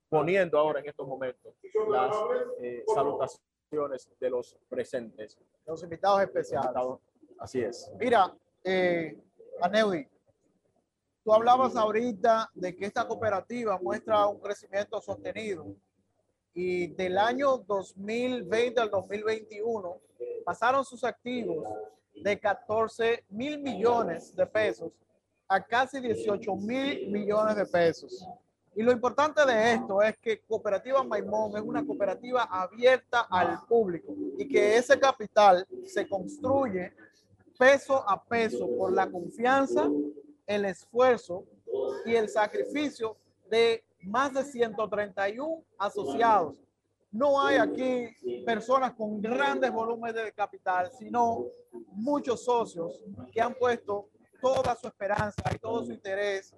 poniendo 0.08 0.58
ahora 0.58 0.80
en 0.80 0.88
estos 0.88 1.06
momentos 1.06 1.54
las 1.90 2.16
eh, 2.60 2.84
salutaciones 2.94 4.10
de 4.18 4.30
los 4.30 4.56
presentes. 4.68 5.38
Los 5.66 5.82
invitados 5.82 6.22
especiales. 6.22 6.70
Así 7.38 7.60
es. 7.60 7.90
Mira, 7.98 8.34
eh, 8.64 9.20
Aneudi, 9.60 10.08
tú 11.22 11.32
hablabas 11.32 11.76
ahorita 11.76 12.50
de 12.54 12.74
que 12.74 12.86
esta 12.86 13.06
cooperativa 13.06 13.78
muestra 13.78 14.26
un 14.26 14.40
crecimiento 14.40 15.00
sostenido 15.00 15.66
y 16.54 16.88
del 16.88 17.18
año 17.18 17.58
2020 17.58 18.80
al 18.80 18.90
2021 18.90 20.00
pasaron 20.44 20.84
sus 20.84 21.04
activos 21.04 21.68
de 22.14 22.40
14 22.40 23.24
mil 23.28 23.58
millones 23.60 24.34
de 24.34 24.46
pesos 24.46 24.92
a 25.48 25.60
casi 25.62 26.00
18 26.00 26.54
mil 26.56 27.10
millones 27.10 27.56
de 27.56 27.66
pesos. 27.66 28.26
Y 28.74 28.82
lo 28.82 28.92
importante 28.92 29.44
de 29.44 29.72
esto 29.72 30.02
es 30.02 30.16
que 30.18 30.40
Cooperativa 30.42 31.02
Maimón 31.02 31.56
es 31.56 31.62
una 31.62 31.84
cooperativa 31.84 32.44
abierta 32.44 33.26
al 33.30 33.60
público 33.66 34.14
y 34.36 34.46
que 34.46 34.76
ese 34.76 34.98
capital 35.00 35.66
se 35.84 36.06
construye 36.06 36.92
peso 37.58 38.08
a 38.08 38.22
peso 38.22 38.68
por 38.76 38.92
la 38.92 39.10
confianza, 39.10 39.90
el 40.46 40.64
esfuerzo 40.66 41.44
y 42.06 42.14
el 42.14 42.28
sacrificio 42.28 43.16
de 43.50 43.82
más 44.02 44.32
de 44.32 44.44
131 44.44 45.64
asociados. 45.76 46.62
No 47.10 47.40
hay 47.40 47.56
aquí 47.56 48.44
personas 48.44 48.92
con 48.92 49.20
grandes 49.20 49.72
volúmenes 49.72 50.14
de 50.14 50.32
capital, 50.32 50.90
sino 50.96 51.46
muchos 51.92 52.44
socios 52.44 53.02
que 53.32 53.40
han 53.40 53.54
puesto 53.54 54.08
toda 54.40 54.74
su 54.76 54.86
esperanza 54.86 55.42
y 55.54 55.58
todo 55.58 55.84
su 55.84 55.92
interés 55.92 56.54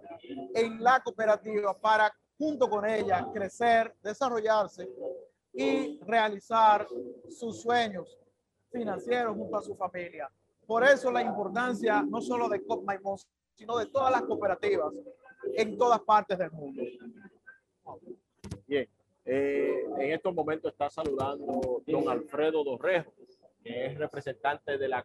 en 0.54 0.82
la 0.82 1.00
cooperativa 1.00 1.78
para, 1.78 2.12
junto 2.38 2.68
con 2.68 2.88
ella, 2.88 3.26
crecer, 3.32 3.94
desarrollarse 4.02 4.88
y 5.52 5.98
realizar 6.00 6.86
sus 7.28 7.62
sueños 7.62 8.18
financieros 8.70 9.34
junto 9.36 9.56
a 9.56 9.62
su 9.62 9.74
familia. 9.74 10.30
Por 10.66 10.84
eso 10.84 11.10
la 11.10 11.22
importancia 11.22 12.02
no 12.02 12.20
solo 12.20 12.48
de 12.48 12.64
COP 12.64 12.84
Maimón, 12.84 13.18
sino 13.54 13.76
de 13.76 13.86
todas 13.86 14.12
las 14.12 14.22
cooperativas 14.22 14.92
en 15.54 15.76
todas 15.76 16.00
partes 16.00 16.38
del 16.38 16.50
mundo. 16.52 16.82
Bien, 18.66 18.88
eh, 19.24 19.84
en 19.98 20.12
estos 20.12 20.34
momentos 20.34 20.72
está 20.72 20.88
saludando 20.88 21.82
don 21.86 22.08
Alfredo 22.08 22.62
Dorrejo, 22.62 23.12
que 23.62 23.86
es 23.86 23.98
representante 23.98 24.78
de 24.78 24.88
la, 24.88 25.04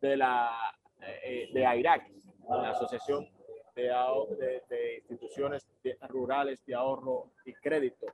de 0.00 0.16
la 0.16 0.76
eh, 1.00 1.50
de 1.52 1.66
AIRAC, 1.66 2.10
la 2.48 2.70
Asociación 2.70 3.28
de, 3.74 4.62
de, 4.68 4.96
Instituciones 5.08 5.66
Rurales 6.08 6.64
de 6.64 6.74
Ahorro 6.74 7.30
y 7.44 7.52
Crédito. 7.54 8.06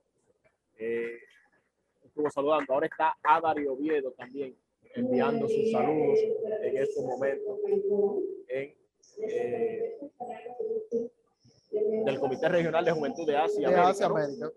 Eh, 0.78 1.18
estuvo 2.04 2.30
saludando. 2.30 2.72
Ahora 2.72 2.86
está 2.86 3.16
Adario 3.22 3.74
Oviedo 3.74 4.12
también 4.12 4.56
enviando 4.94 5.48
sus 5.48 5.70
saludos 5.70 6.18
en 6.62 6.76
estos 6.76 7.04
momentos 7.04 7.58
en, 8.48 8.74
eh, 9.18 9.98
del 12.04 12.20
Comité 12.20 12.48
Regional 12.48 12.84
de 12.84 12.92
Juventud 12.92 13.26
de 13.26 13.36
Asia, 13.36 13.68
América, 13.68 14.52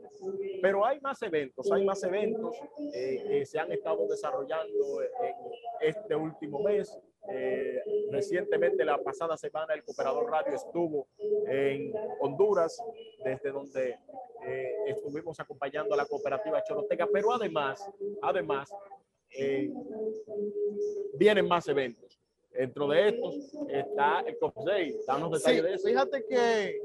Pero 0.62 0.86
hay 0.86 1.00
más 1.00 1.22
eventos, 1.22 1.72
hay 1.72 1.86
más 1.86 2.04
eventos 2.04 2.56
eh, 2.94 3.24
que 3.28 3.46
se 3.46 3.60
han 3.60 3.72
estado 3.72 4.06
desarrollando 4.08 5.02
en 5.02 5.36
este 5.82 6.16
último 6.16 6.60
mes. 6.60 6.98
Eh, 7.30 7.82
recientemente, 8.12 8.86
la 8.86 8.98
pasada 8.98 9.36
semana, 9.38 9.74
el 9.74 9.84
Cooperador 9.84 10.30
Radio 10.30 10.54
estuvo 10.54 11.08
en 11.48 11.94
Honduras, 12.20 12.82
desde 13.24 13.52
donde 13.52 13.98
eh, 14.46 14.76
estuvimos 14.88 15.40
acompañando 15.40 15.94
a 15.94 15.98
la 15.98 16.06
cooperativa 16.06 16.64
Chorotega, 16.64 17.08
pero 17.12 17.34
además, 17.34 17.90
además, 18.22 18.72
eh, 19.32 19.72
vienen 21.16 21.48
más 21.48 21.68
eventos. 21.68 22.20
Dentro 22.52 22.88
de 22.88 23.10
estos 23.10 23.36
está 23.68 24.22
el 24.22 24.38
COPSEI. 24.38 24.96
Danos 25.06 25.32
detalles 25.32 25.64
de 25.64 25.74
eso. 25.74 25.88
Fíjate 25.88 26.26
que 26.26 26.82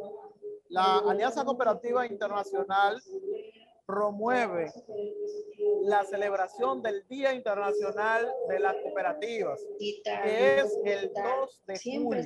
la 0.69 0.99
Alianza 0.99 1.45
Cooperativa 1.45 2.07
Internacional 2.07 3.01
promueve 3.91 4.73
la 5.83 6.05
celebración 6.05 6.83
del 6.83 7.05
Día 7.09 7.35
Internacional 7.35 8.31
de 8.49 8.61
las 8.61 8.77
Cooperativas, 8.77 9.61
que 9.79 10.61
es 10.61 10.79
el 10.85 11.13
2 11.13 11.63
de 11.67 11.79
julio. 11.79 12.23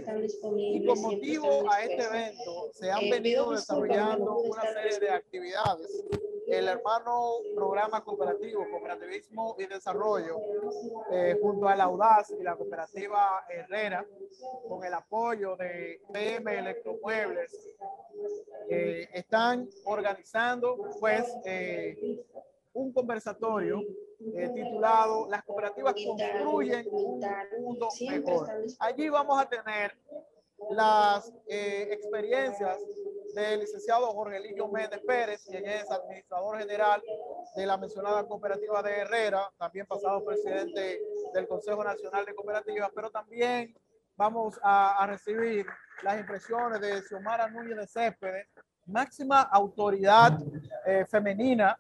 Y 0.57 0.85
con 0.85 1.01
motivo 1.01 1.71
a 1.71 1.83
este 1.83 2.05
evento 2.05 2.71
se 2.73 2.91
han 2.91 3.09
venido 3.11 3.51
desarrollando 3.53 4.39
una 4.39 4.63
serie 4.63 4.99
de 5.01 5.11
actividades. 5.11 6.05
El 6.47 6.69
hermano 6.69 7.37
programa 7.55 8.05
cooperativo, 8.05 8.67
Cooperativismo 8.71 9.57
y 9.59 9.67
Desarrollo, 9.67 10.39
eh, 11.11 11.39
junto 11.41 11.69
a 11.69 11.75
la 11.75 11.85
Audaz 11.85 12.31
y 12.39 12.43
la 12.43 12.55
cooperativa 12.55 13.45
Herrera, 13.49 14.05
con 14.69 14.85
el 14.85 14.93
apoyo 14.93 15.57
de 15.57 16.01
PM 16.13 16.59
Electromuebles, 16.59 17.77
están 18.69 19.69
organizando 19.85 20.77
pues 21.01 21.25
eh, 21.45 22.25
un 22.75 22.93
conversatorio 22.93 23.81
eh, 24.35 24.51
titulado 24.55 25.29
Las 25.29 25.45
cooperativas 25.45 25.95
construyen 25.95 26.87
un 26.91 27.21
mundo 27.63 27.89
mejor. 28.09 28.49
Allí 28.79 29.09
vamos 29.09 29.41
a 29.41 29.49
tener 29.49 29.97
las 30.71 31.33
experiencias 31.47 32.79
del 33.35 33.61
licenciado 33.61 34.07
Jorge 34.13 34.41
Ligio 34.41 34.69
Méndez 34.69 35.01
Pérez, 35.07 35.45
quien 35.45 35.67
es 35.67 35.91
administrador 35.91 36.59
general 36.59 37.03
de 37.57 37.67
la 37.67 37.77
mencionada 37.77 38.25
cooperativa 38.25 38.83
de 38.83 38.99
Herrera, 38.99 39.51
también 39.59 39.87
pasado 39.87 40.25
presidente 40.25 41.01
del 41.33 41.49
Consejo 41.49 41.83
Nacional 41.83 42.25
de 42.25 42.35
Cooperativas, 42.35 42.91
pero 42.95 43.11
también 43.11 43.75
vamos 44.17 44.59
a, 44.63 45.03
a 45.03 45.07
recibir 45.07 45.67
las 46.03 46.21
impresiones 46.21 46.81
de 46.81 47.03
Xiomara 47.03 47.49
Núñez 47.49 47.77
de 47.77 47.87
Céspedes, 47.87 48.49
máxima 48.87 49.43
autoridad 49.43 50.39
eh, 50.87 51.05
femenina 51.09 51.79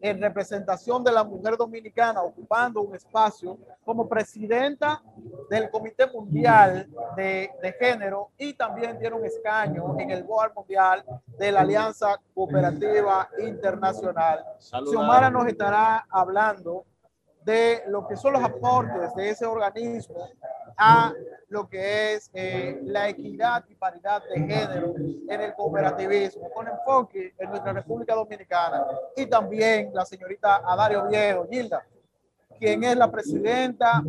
en 0.00 0.20
representación 0.20 1.02
de 1.02 1.12
la 1.12 1.24
mujer 1.24 1.56
dominicana, 1.56 2.22
ocupando 2.22 2.82
un 2.82 2.94
espacio 2.94 3.58
como 3.84 4.08
presidenta 4.08 5.02
del 5.50 5.70
Comité 5.70 6.06
Mundial 6.06 6.88
de, 7.16 7.50
de 7.62 7.72
Género 7.72 8.30
y 8.38 8.54
también 8.54 8.98
tiene 8.98 9.16
un 9.16 9.24
escaño 9.24 9.98
en 9.98 10.10
el 10.10 10.22
Board 10.22 10.54
Mundial 10.54 11.04
de 11.38 11.52
la 11.52 11.60
Alianza 11.60 12.20
Cooperativa 12.34 13.28
Internacional. 13.38 14.44
Xiomara 14.58 15.30
nos 15.30 15.46
estará 15.46 16.06
hablando 16.10 16.84
de 17.44 17.82
lo 17.86 18.06
que 18.06 18.16
son 18.16 18.34
los 18.34 18.44
aportes 18.44 19.14
de 19.14 19.30
ese 19.30 19.46
organismo 19.46 20.28
a 20.78 21.12
lo 21.48 21.68
que 21.68 22.14
es 22.14 22.30
eh, 22.34 22.78
la 22.84 23.08
equidad 23.08 23.64
y 23.68 23.74
paridad 23.74 24.22
de 24.32 24.40
género 24.40 24.94
en 24.96 25.40
el 25.40 25.54
cooperativismo, 25.54 26.50
con 26.50 26.68
enfoque 26.68 27.34
en 27.36 27.50
nuestra 27.50 27.72
República 27.72 28.14
Dominicana. 28.14 28.84
Y 29.16 29.26
también 29.26 29.90
la 29.92 30.04
señorita 30.04 30.62
Adario 30.64 31.08
Viejo, 31.08 31.46
Gilda, 31.50 31.84
quien 32.58 32.84
es 32.84 32.96
la 32.96 33.10
presidenta 33.10 34.02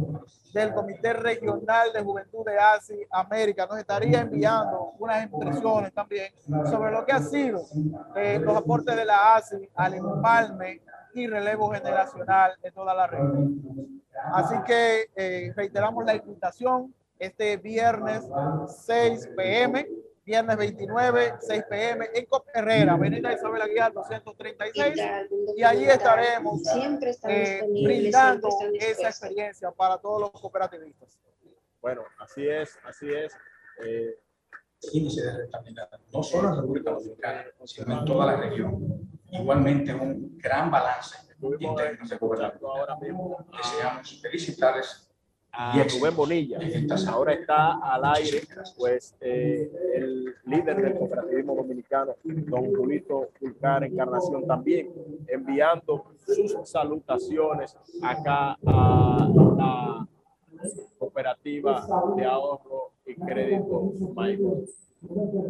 del 0.54 0.74
Comité 0.74 1.14
Regional 1.14 1.94
de 1.94 2.02
Juventud 2.02 2.46
de 2.46 2.58
Asia 2.58 2.96
América, 3.12 3.66
nos 3.68 3.80
estaría 3.80 4.22
enviando 4.22 4.94
unas 5.00 5.24
impresiones 5.24 5.94
también 5.94 6.32
sobre 6.70 6.92
lo 6.92 7.06
que 7.06 7.12
ha 7.12 7.20
sido 7.20 7.62
eh, 8.16 8.40
los 8.40 8.56
aportes 8.56 8.96
de 8.96 9.06
la 9.06 9.36
ASI 9.36 9.70
al 9.76 9.94
empalme 9.94 10.82
y 11.14 11.28
relevo 11.28 11.72
generacional 11.72 12.54
de 12.62 12.72
toda 12.72 12.94
la 12.94 13.08
región. 13.08 13.99
Así 14.34 14.56
que 14.66 15.10
eh, 15.16 15.54
reiteramos 15.56 16.06
la 16.06 16.16
invitación 16.16 16.94
este 17.18 17.58
viernes 17.58 18.24
6 18.86 19.30
pm, 19.36 19.88
viernes 20.26 20.58
29, 20.58 21.34
6 21.40 21.64
pm 21.70 22.10
en 22.14 22.26
Cop 22.26 22.48
Herrera, 22.54 22.94
Avenida 22.94 23.34
Isabel 23.34 23.62
Aguilar 23.62 23.94
236, 23.94 24.96
y 25.56 25.64
allí 25.64 25.86
estaremos 25.86 26.62
eh, 27.28 27.62
brindando 27.84 28.50
esa 28.80 29.10
experiencia 29.10 29.72
para 29.72 29.98
todos 29.98 30.22
los 30.22 30.32
cooperativistas. 30.32 31.20
Bueno, 31.82 32.04
así 32.20 32.48
es, 32.48 32.78
así 32.84 33.10
es. 33.10 33.34
Eh, 33.84 34.18
índice 34.94 35.24
de 35.26 35.38
rentabilidad, 35.38 35.90
no 36.14 36.24
solo 36.24 36.50
en 36.50 36.56
República 36.62 36.92
Dominicana, 36.92 37.46
sino 37.66 38.00
en 38.00 38.06
toda 38.06 38.26
la 38.26 38.38
región. 38.38 39.19
Igualmente 39.32 39.94
un 39.94 40.38
gran 40.38 40.72
balance 40.72 41.18
en 41.42 41.76
términos 41.76 42.10
de 42.10 42.18
gobernabilidad. 42.18 42.98
Deseamos 43.58 44.22
felicitarles 44.22 45.10
a 45.52 45.84
Rubén 45.84 46.16
Bonilla. 46.16 46.60
Ahora 47.08 47.34
está 47.34 47.80
al 47.80 48.06
aire, 48.06 48.42
pues, 48.78 49.16
eh, 49.20 49.72
el 49.96 50.36
líder 50.46 50.82
del 50.82 50.94
cooperativismo 50.96 51.56
dominicano, 51.56 52.16
don 52.24 52.76
Julito 52.76 53.30
Fulcar 53.40 53.84
Encarnación, 53.84 54.46
también 54.46 54.92
enviando 55.28 56.06
sus 56.26 56.70
salutaciones 56.70 57.76
acá 58.04 58.58
a 58.66 59.28
la 59.58 60.08
cooperativa 60.98 61.86
de 62.16 62.26
ahorro 62.26 62.92
y 63.06 63.16
crédito. 63.16 63.94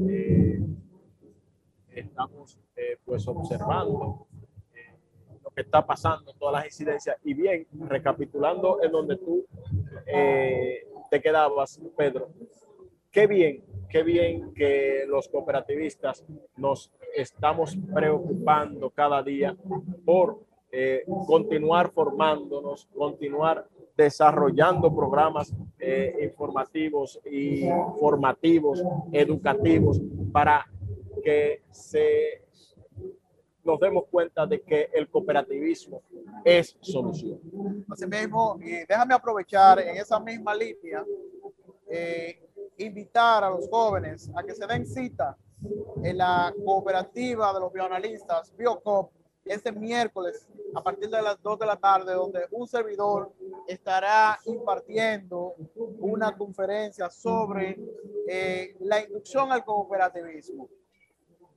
Eh, 0.08 0.62
estamos 1.92 2.58
eh, 2.80 2.98
pues 3.04 3.28
observando 3.28 4.26
eh, 4.74 4.96
lo 5.44 5.50
que 5.50 5.62
está 5.63 5.86
pasando, 5.86 6.34
todas 6.34 6.54
las 6.54 6.65
incidencias. 6.65 7.18
Y 7.26 7.34
bien, 7.34 7.68
recapitulando 7.74 8.82
en 8.82 8.89
donde 8.89 9.18
tú 9.18 9.46
eh, 10.06 10.88
te 11.12 11.22
quedabas, 11.22 11.78
Pedro, 11.98 12.30
qué 13.12 13.28
bien, 13.28 13.65
qué 13.89 14.04
bien 14.04 14.54
que 14.54 15.04
los 15.10 15.28
cooperativistas 15.28 16.24
nos 16.56 16.89
estamos 17.18 17.78
preocupando 17.94 18.92
cada 18.92 19.22
día 19.24 19.58
por 20.06 20.39
continuar 21.28 21.92
formándonos, 21.92 22.86
continuar 22.96 23.68
desarrollando 23.98 24.96
programas 24.96 25.52
informativos 26.22 27.20
y 27.26 27.68
formativos, 28.00 28.82
educativos, 29.12 30.00
para 30.32 30.65
que 31.24 31.63
se 31.72 32.49
nos 33.63 33.80
demos 33.80 34.06
cuenta 34.10 34.45
de 34.45 34.62
que 34.62 34.89
el 34.93 35.10
cooperativismo 35.10 36.02
es 36.43 36.78
solución. 36.82 37.39
Así 37.89 38.06
mismo, 38.08 38.58
y 38.62 38.86
déjame 38.88 39.13
aprovechar 39.13 39.80
en 39.80 39.98
esa 39.98 40.19
misma 40.19 40.56
línea, 40.56 41.06
eh, 41.89 42.39
invitar 42.78 43.43
a 43.43 43.50
los 43.50 43.67
jóvenes 43.69 44.30
a 44.36 44.43
que 44.43 44.54
se 44.54 44.65
den 44.65 44.86
cita 44.86 45.36
en 46.04 46.17
la 46.17 46.54
cooperativa 46.65 47.54
de 47.54 47.60
los 47.60 47.74
bioanalistas, 47.74 48.56
Biocop, 48.56 49.12
este 49.45 49.72
miércoles 49.72 50.48
a 50.76 50.84
partir 50.84 51.10
de 51.10 51.22
las 51.22 51.41
2 51.41 51.60
de 51.60 51.65
la 51.65 51.76
tarde, 51.76 52.13
donde 52.13 52.45
un 52.52 52.67
servidor 52.67 53.34
estará 53.67 54.39
impartiendo 54.45 55.56
una 56.00 56.38
conferencia 56.38 57.10
sobre 57.10 57.80
eh, 58.28 58.76
la 58.80 59.04
inducción 59.04 59.52
al 59.52 59.65
cooperativismo. 59.65 60.69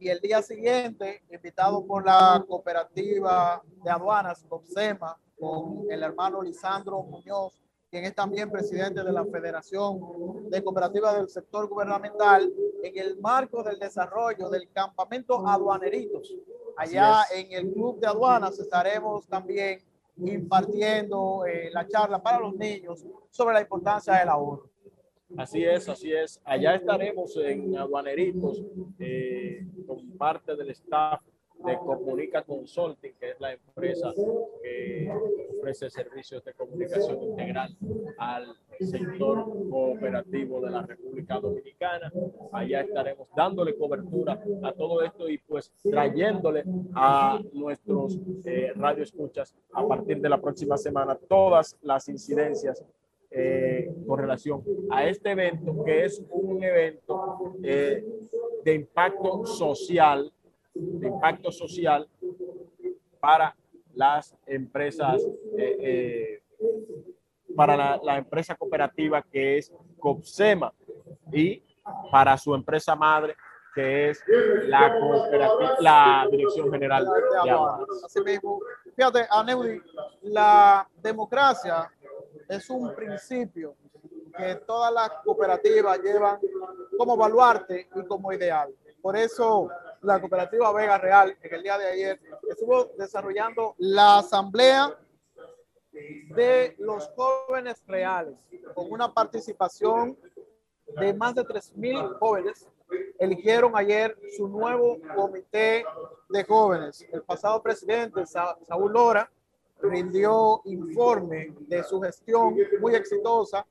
Y 0.02 0.08
el 0.08 0.18
día 0.18 0.42
siguiente, 0.42 1.22
invitado 1.30 1.86
por 1.86 2.04
la 2.04 2.44
cooperativa 2.48 3.62
de 3.84 3.88
aduanas, 3.88 4.44
COPSEMA, 4.48 5.16
con 5.38 5.86
el 5.88 6.02
hermano 6.02 6.42
Lisandro 6.42 7.04
Muñoz, 7.04 7.62
quien 7.88 8.06
es 8.06 8.12
también 8.12 8.50
presidente 8.50 9.04
de 9.04 9.12
la 9.12 9.24
Federación 9.24 10.50
de 10.50 10.64
Cooperativas 10.64 11.14
del 11.14 11.28
Sector 11.28 11.68
Gubernamental, 11.68 12.52
en 12.82 12.98
el 12.98 13.16
marco 13.20 13.62
del 13.62 13.78
desarrollo 13.78 14.50
del 14.50 14.68
campamento 14.72 15.46
Aduaneritos. 15.46 16.34
Allá 16.76 17.22
en 17.32 17.52
el 17.52 17.72
Club 17.72 18.00
de 18.00 18.08
Aduanas 18.08 18.58
estaremos 18.58 19.28
también 19.28 19.84
impartiendo 20.16 21.46
eh, 21.46 21.70
la 21.72 21.86
charla 21.86 22.20
para 22.20 22.40
los 22.40 22.56
niños 22.56 23.06
sobre 23.30 23.54
la 23.54 23.60
importancia 23.60 24.14
del 24.14 24.30
ahorro. 24.30 24.71
Así 25.36 25.64
es, 25.64 25.88
así 25.88 26.12
es. 26.12 26.40
Allá 26.44 26.74
estaremos 26.74 27.36
en 27.36 27.76
Aduaneritos 27.76 28.62
eh, 28.98 29.66
con 29.86 30.10
parte 30.18 30.54
del 30.56 30.70
staff 30.70 31.22
de 31.64 31.76
Comunica 31.78 32.42
Consulting, 32.42 33.12
que 33.18 33.30
es 33.30 33.40
la 33.40 33.52
empresa 33.52 34.12
que 34.62 35.10
ofrece 35.58 35.90
servicios 35.90 36.44
de 36.44 36.52
comunicación 36.54 37.22
integral 37.22 37.76
al 38.18 38.56
sector 38.80 39.44
cooperativo 39.70 40.60
de 40.60 40.70
la 40.70 40.82
República 40.82 41.38
Dominicana. 41.38 42.12
Allá 42.52 42.80
estaremos 42.80 43.28
dándole 43.36 43.76
cobertura 43.76 44.42
a 44.62 44.72
todo 44.72 45.02
esto 45.02 45.28
y 45.28 45.38
pues 45.38 45.72
trayéndole 45.82 46.64
a 46.94 47.40
nuestros 47.52 48.18
eh, 48.44 48.72
radioescuchas 48.74 49.54
a 49.72 49.86
partir 49.86 50.20
de 50.20 50.28
la 50.28 50.40
próxima 50.40 50.76
semana 50.76 51.14
todas 51.14 51.78
las 51.82 52.08
incidencias 52.08 52.84
eh, 53.34 53.90
con 54.06 54.18
relación 54.18 54.62
a 54.90 55.06
este 55.06 55.30
evento, 55.30 55.82
que 55.84 56.04
es 56.04 56.22
un 56.30 56.62
evento 56.62 57.56
eh, 57.62 58.04
de 58.64 58.74
impacto 58.74 59.44
social 59.46 60.32
de 60.74 61.08
impacto 61.08 61.50
social 61.52 62.08
para 63.20 63.54
las 63.94 64.34
empresas, 64.46 65.22
eh, 65.56 66.42
para 67.54 67.98
la, 68.02 68.18
empresa 68.18 68.54
cooperativa 68.54 69.22
que 69.22 69.58
es 69.58 69.72
COPSEMA 69.98 70.72
y 71.30 71.62
para 72.10 72.36
su 72.38 72.54
empresa 72.54 72.96
madre 72.96 73.36
que 73.74 74.10
es 74.10 74.22
la, 74.66 74.94
la 75.80 76.28
Dirección 76.30 76.70
General 76.70 77.06
de. 77.06 77.50
Así 78.04 78.20
mismo, 78.22 78.60
fíjate, 78.94 79.26
Aneudi, 79.30 79.80
la 80.22 80.86
democracia 81.02 81.90
es 82.56 82.68
un 82.70 82.94
principio 82.94 83.76
que 84.36 84.56
todas 84.66 84.92
las 84.92 85.10
cooperativas 85.24 85.98
llevan 86.00 86.38
como 86.96 87.16
baluarte 87.16 87.88
y 87.94 88.04
como 88.04 88.32
ideal. 88.32 88.74
Por 89.00 89.16
eso 89.16 89.68
la 90.02 90.20
cooperativa 90.20 90.72
Vega 90.72 90.98
Real 90.98 91.36
en 91.40 91.54
el 91.54 91.62
día 91.62 91.78
de 91.78 91.86
ayer 91.86 92.20
estuvo 92.48 92.84
desarrollando 92.96 93.74
la 93.78 94.18
asamblea 94.18 94.96
de 95.90 96.74
los 96.78 97.08
jóvenes 97.16 97.82
reales 97.86 98.34
con 98.74 98.90
una 98.90 99.12
participación 99.12 100.16
de 101.00 101.14
más 101.14 101.34
de 101.34 101.42
3.000 101.42 102.18
jóvenes. 102.18 102.68
Eligieron 103.18 103.72
ayer 103.76 104.16
su 104.36 104.48
nuevo 104.48 104.98
comité 105.14 105.84
de 106.28 106.44
jóvenes. 106.44 107.06
El 107.10 107.22
pasado 107.22 107.62
presidente, 107.62 108.24
Saúl 108.26 108.92
Lora, 108.92 109.30
rindió 109.82 110.62
informe 110.64 111.54
de 111.60 111.82
su 111.82 112.00
gestión 112.00 112.56
muy 112.80 112.94
exitosa 112.94 113.66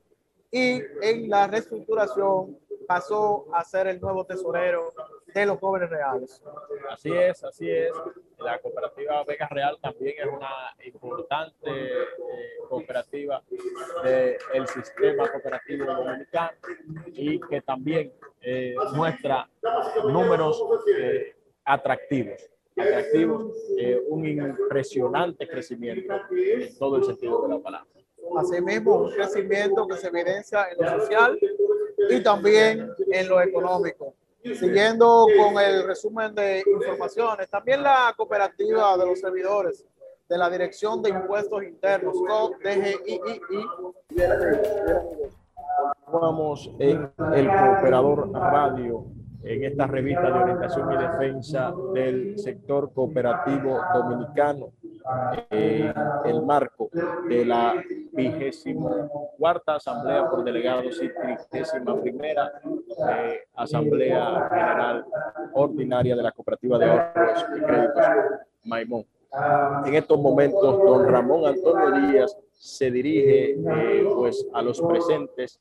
y 0.50 0.82
en 1.00 1.30
la 1.30 1.46
reestructuración 1.46 2.58
pasó 2.86 3.46
a 3.54 3.64
ser 3.64 3.86
el 3.86 4.00
nuevo 4.00 4.24
tesorero 4.24 4.92
de 5.34 5.46
los 5.46 5.58
jóvenes 5.58 5.88
reales. 5.88 6.42
Así 6.90 7.10
es, 7.10 7.42
así 7.42 7.70
es. 7.70 7.92
La 8.38 8.58
cooperativa 8.58 9.24
Vega 9.24 9.48
Real 9.48 9.78
también 9.80 10.14
es 10.18 10.26
una 10.26 10.74
importante 10.84 11.70
eh, 11.70 12.06
cooperativa 12.68 13.42
del 14.02 14.66
sistema 14.66 15.30
cooperativo 15.30 15.86
dominicano 15.86 16.58
y 17.06 17.40
que 17.40 17.62
también 17.62 18.12
eh, 18.40 18.74
muestra 18.94 19.48
números 20.04 20.62
eh, 20.98 21.34
atractivos 21.64 22.51
atractivos, 22.76 23.54
un 24.08 24.26
impresionante 24.26 25.48
crecimiento 25.48 26.14
en 26.30 26.78
todo 26.78 26.96
el 26.96 27.04
sentido 27.04 27.42
de 27.42 27.48
la 27.54 27.60
palabra. 27.60 27.88
Asimismo, 28.36 29.02
un 29.02 29.10
crecimiento 29.12 29.86
que 29.86 29.96
se 29.96 30.08
evidencia 30.08 30.66
en 30.70 30.84
lo 30.84 31.00
social 31.00 31.38
y 32.08 32.20
también 32.22 32.88
en 33.10 33.28
lo 33.28 33.40
económico. 33.40 34.14
Siguiendo 34.42 35.26
con 35.38 35.62
el 35.62 35.86
resumen 35.86 36.34
de 36.34 36.64
informaciones, 36.66 37.48
también 37.48 37.82
la 37.82 38.12
cooperativa 38.16 38.96
de 38.96 39.06
los 39.06 39.20
servidores 39.20 39.86
de 40.28 40.38
la 40.38 40.50
Dirección 40.50 41.02
de 41.02 41.10
Impuestos 41.10 41.62
Internos, 41.62 42.16
DGII. 42.64 43.20
Vamos 46.10 46.70
en 46.78 47.10
el 47.34 47.48
Cooperador 47.48 48.32
Radio, 48.32 49.06
en 49.44 49.64
esta 49.64 49.86
revista 49.86 50.22
de 50.22 50.32
orientación 50.32 50.92
y 50.92 50.96
defensa 50.96 51.74
del 51.94 52.38
sector 52.38 52.92
cooperativo 52.92 53.80
dominicano 53.94 54.72
en 55.50 55.92
el 56.24 56.42
marco 56.42 56.90
de 57.28 57.44
la 57.44 57.74
vigésima 58.12 59.08
cuarta 59.36 59.76
Asamblea 59.76 60.30
por 60.30 60.44
Delegados 60.44 61.00
y 61.02 61.08
trigésima 61.12 62.00
primera 62.00 62.52
eh, 63.10 63.40
Asamblea 63.54 64.48
General 64.48 65.04
Ordinaria 65.54 66.14
de 66.14 66.22
la 66.22 66.32
Cooperativa 66.32 66.78
de 66.78 66.86
Ahorros 66.86 67.46
y 67.56 67.60
Créditos 67.60 68.06
Maimón. 68.64 69.04
En 69.86 69.94
estos 69.94 70.20
momentos, 70.20 70.78
don 70.84 71.08
Ramón 71.08 71.46
Antonio 71.46 72.08
Díaz 72.08 72.36
se 72.52 72.90
dirige 72.90 73.52
eh, 73.52 74.06
pues, 74.14 74.46
a 74.52 74.62
los 74.62 74.80
presentes 74.80 75.58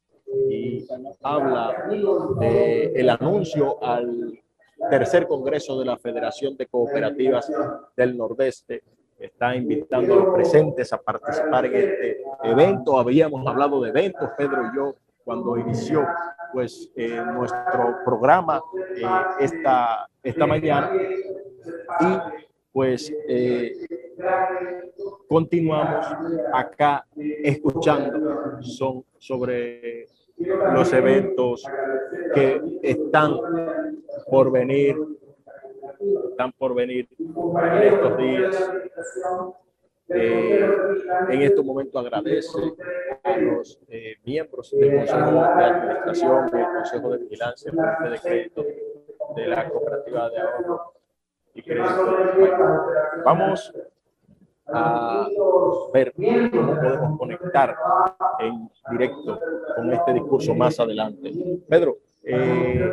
y 0.50 0.86
habla 1.22 1.88
del 2.40 2.92
el 2.96 3.10
anuncio 3.10 3.84
al 3.84 4.40
tercer 4.90 5.28
Congreso 5.28 5.80
de 5.80 5.86
la 5.86 5.98
Federación 5.98 6.58
de 6.58 6.68
Cooperativas 6.68 7.52
del 7.96 8.18
Nordeste 8.18 8.84
está 9.22 9.56
invitando 9.56 10.14
a 10.14 10.18
los 10.18 10.34
presentes 10.34 10.92
a 10.94 10.98
participar 10.98 11.66
en 11.68 11.76
este 11.76 12.24
evento. 12.44 12.98
Habíamos 12.98 13.46
hablado 13.46 13.82
de 13.82 13.90
eventos, 13.90 14.30
Pedro 14.38 14.64
y 14.66 14.76
yo, 14.76 14.96
cuando 15.24 15.58
inició 15.58 16.06
pues 16.52 16.92
eh, 16.96 17.22
nuestro 17.34 18.00
programa 18.04 18.62
eh, 18.96 19.04
esta, 19.40 20.08
esta 20.24 20.48
mañana. 20.48 20.92
Y 22.00 22.40
pues 22.74 23.14
eh, 23.28 23.74
continuamos 25.28 26.08
acá 26.54 27.06
escuchando 27.18 28.62
son 28.62 29.04
sobre 29.18 29.91
los 30.74 30.94
eventos 30.94 31.66
que 32.34 32.62
están 32.82 33.38
por 34.30 34.52
venir 34.52 34.96
están 36.32 36.52
por 36.54 36.74
venir 36.74 37.08
en 37.20 37.84
estos 37.84 38.18
días. 38.18 38.72
Eh, 40.14 40.70
en 41.30 41.42
estos 41.42 41.64
momentos 41.64 42.04
agradece 42.04 42.60
a 43.24 43.38
los 43.38 43.80
eh, 43.88 44.16
miembros 44.26 44.72
del 44.72 44.98
Consejo 44.98 45.32
de 45.32 45.64
Administración 45.64 46.50
y 46.52 46.58
el 46.58 46.66
Consejo 46.66 47.10
de 47.12 47.18
Vigilancia 47.20 47.72
de 47.72 48.20
Crédito 48.20 48.66
de 49.36 49.48
la 49.48 49.70
cooperativa 49.70 50.30
de 50.30 50.40
ahorro 50.40 50.94
y 51.54 51.62
crédito. 51.62 52.18
Vamos 53.24 53.74
a 54.74 55.28
ver 55.94 56.14
cómo 56.14 56.76
podemos 56.76 57.20
conectar 57.20 57.76
en 58.40 58.70
directo 58.92 59.40
con 59.76 59.94
este 59.94 60.14
discurso 60.14 60.56
más 60.56 60.80
adelante. 60.80 61.32
Pedro, 61.68 61.98
eh, 62.24 62.92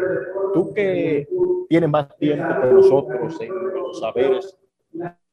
tú 0.55 0.72
que 0.72 1.29
tienes 1.68 1.91
más 1.91 2.16
tiempo 2.16 2.61
que 2.61 2.72
nosotros 2.72 3.41
en 3.41 3.72
los 3.74 4.01
saberes 4.01 4.59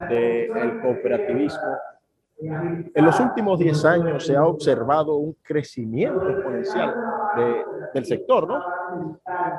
del 0.09 0.81
cooperativismo, 0.81 1.77
en 2.37 3.05
los 3.05 3.19
últimos 3.19 3.59
10 3.59 3.85
años 3.85 4.25
se 4.25 4.35
ha 4.35 4.45
observado 4.45 5.15
un 5.15 5.33
crecimiento 5.41 6.29
exponencial 6.29 6.95
del 7.93 8.05
sector, 8.05 8.47
¿no? 8.47 8.63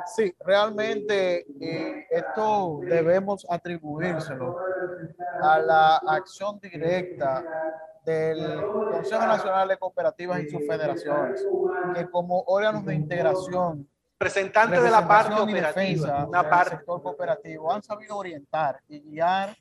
Sí, 0.05 0.33
realmente 0.39 1.45
eh, 1.59 2.07
esto 2.09 2.79
debemos 2.83 3.45
atribuírselo 3.49 4.57
a 5.41 5.59
la 5.59 5.97
acción 5.97 6.59
directa 6.59 7.43
del 8.05 8.61
Consejo 8.91 9.25
Nacional 9.25 9.67
de 9.67 9.77
Cooperativas 9.77 10.41
y 10.41 10.49
sus 10.49 10.65
federaciones, 10.65 11.45
que 11.93 12.09
como 12.09 12.43
órganos 12.47 12.85
de 12.85 12.95
integración 12.95 13.87
representantes 14.19 14.81
de 14.81 14.89
la 14.89 15.07
parte 15.07 15.33
operativa, 15.33 16.25
una 16.25 16.49
parte 16.49 16.77
sector 16.77 17.01
cooperativo 17.03 17.71
han 17.71 17.83
sabido 17.83 18.17
orientar 18.17 18.79
y 18.87 19.01
guiar 19.01 19.55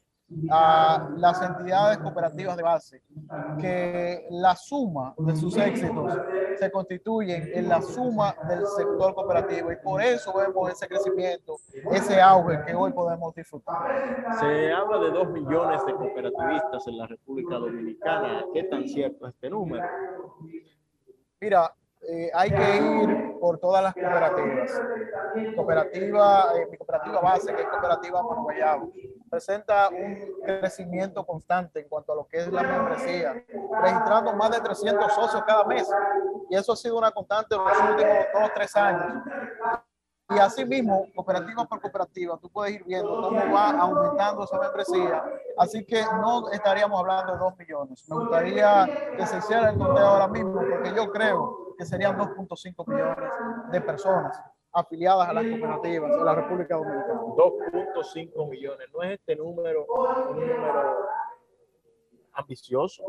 a 0.51 1.09
las 1.17 1.41
entidades 1.41 1.99
cooperativas 1.99 2.57
de 2.57 2.63
base, 2.63 3.03
que 3.61 4.27
la 4.31 4.57
suma 4.57 5.15
de 5.19 5.37
sus 5.37 5.57
éxitos 5.57 6.13
se 6.59 6.71
constituyen 6.71 7.51
en 7.55 7.69
la 7.69 7.81
suma 7.81 8.35
del 8.49 8.67
sector 8.67 9.15
cooperativo 9.15 9.71
y 9.71 9.77
por 9.77 10.03
eso 10.03 10.33
vemos 10.37 10.71
ese 10.71 10.89
crecimiento, 10.89 11.57
ese 11.93 12.21
auge 12.21 12.65
que 12.67 12.75
hoy 12.75 12.93
podemos 12.93 13.35
disfrutar. 13.35 14.27
Se 14.41 14.73
habla 14.73 14.99
de 14.99 15.11
dos 15.11 15.29
millones 15.29 15.85
de 15.87 15.95
cooperativistas 15.95 16.87
en 16.89 16.99
la 16.99 17.07
República 17.07 17.57
Dominicana. 17.57 18.45
¿Qué 18.53 18.65
tan 18.65 18.89
cierto 18.89 19.27
es 19.27 19.35
este 19.35 19.51
número? 19.51 19.87
Mira, 21.41 21.73
eh, 22.09 22.31
hay 22.33 22.51
que 22.51 22.77
ir 22.77 23.39
por 23.41 23.59
todas 23.59 23.83
las 23.83 23.95
cooperativas. 23.95 24.81
Cooperativa, 25.57 26.53
eh, 26.57 26.67
mi 26.71 26.77
cooperativa 26.77 27.21
base, 27.21 27.55
que 27.55 27.63
es 27.63 27.69
Cooperativa 27.69 28.23
Manoguayabo, 28.23 28.93
presenta 29.29 29.89
un 29.89 30.17
crecimiento 30.45 31.25
constante 31.27 31.81
en 31.81 31.89
cuanto 31.89 32.13
a 32.13 32.17
lo 32.17 32.27
que 32.27 32.39
es 32.39 32.53
la 32.53 32.63
membresía, 32.63 33.45
registrando 33.83 34.33
más 34.35 34.51
de 34.51 34.61
300 34.61 35.13
socios 35.13 35.43
cada 35.47 35.65
mes. 35.65 35.89
Y 36.49 36.57
eso 36.57 36.73
ha 36.73 36.77
sido 36.77 36.97
una 36.97 37.11
constante 37.11 37.57
en 37.57 37.65
los 37.65 37.81
últimos 37.91 38.17
dos 38.33 38.43
o 38.45 38.53
tres 38.55 38.77
años. 38.77 39.23
Y 40.31 40.39
así 40.39 40.65
mismo, 40.65 41.07
cooperativa 41.15 41.65
por 41.67 41.81
cooperativa, 41.81 42.37
tú 42.39 42.51
puedes 42.51 42.75
ir 42.75 42.85
viendo 42.85 43.21
cómo 43.21 43.53
va 43.53 43.71
aumentando 43.71 44.45
esa 44.45 44.59
membresía. 44.59 45.23
Así 45.57 45.85
que 45.85 46.03
no 46.03 46.51
estaríamos 46.51 46.99
hablando 46.99 47.33
de 47.33 47.39
dos 47.39 47.57
millones. 47.57 48.09
Me 48.09 48.17
gustaría 48.17 48.87
que 49.17 49.27
se 49.27 49.39
hiciera 49.39 49.71
el 49.71 49.79
conteo 49.79 50.05
ahora 50.05 50.27
mismo, 50.27 50.55
porque 50.55 50.93
yo 50.97 51.11
creo 51.13 51.66
que 51.77 51.85
serían 51.85 52.19
2.5 52.19 52.87
millones 52.87 53.31
de 53.71 53.81
personas 53.81 54.43
afiliadas 54.73 55.29
a 55.29 55.33
las 55.33 55.45
cooperativas 55.47 56.11
de 56.11 56.25
la 56.25 56.35
República 56.35 56.77
Dominicana. 56.77 57.21
2.5 57.21 58.49
millones. 58.49 58.87
¿No 58.93 59.03
es 59.03 59.19
este 59.19 59.37
número 59.37 59.87
un 59.89 60.41
número 60.41 61.07
ambicioso? 62.35 63.03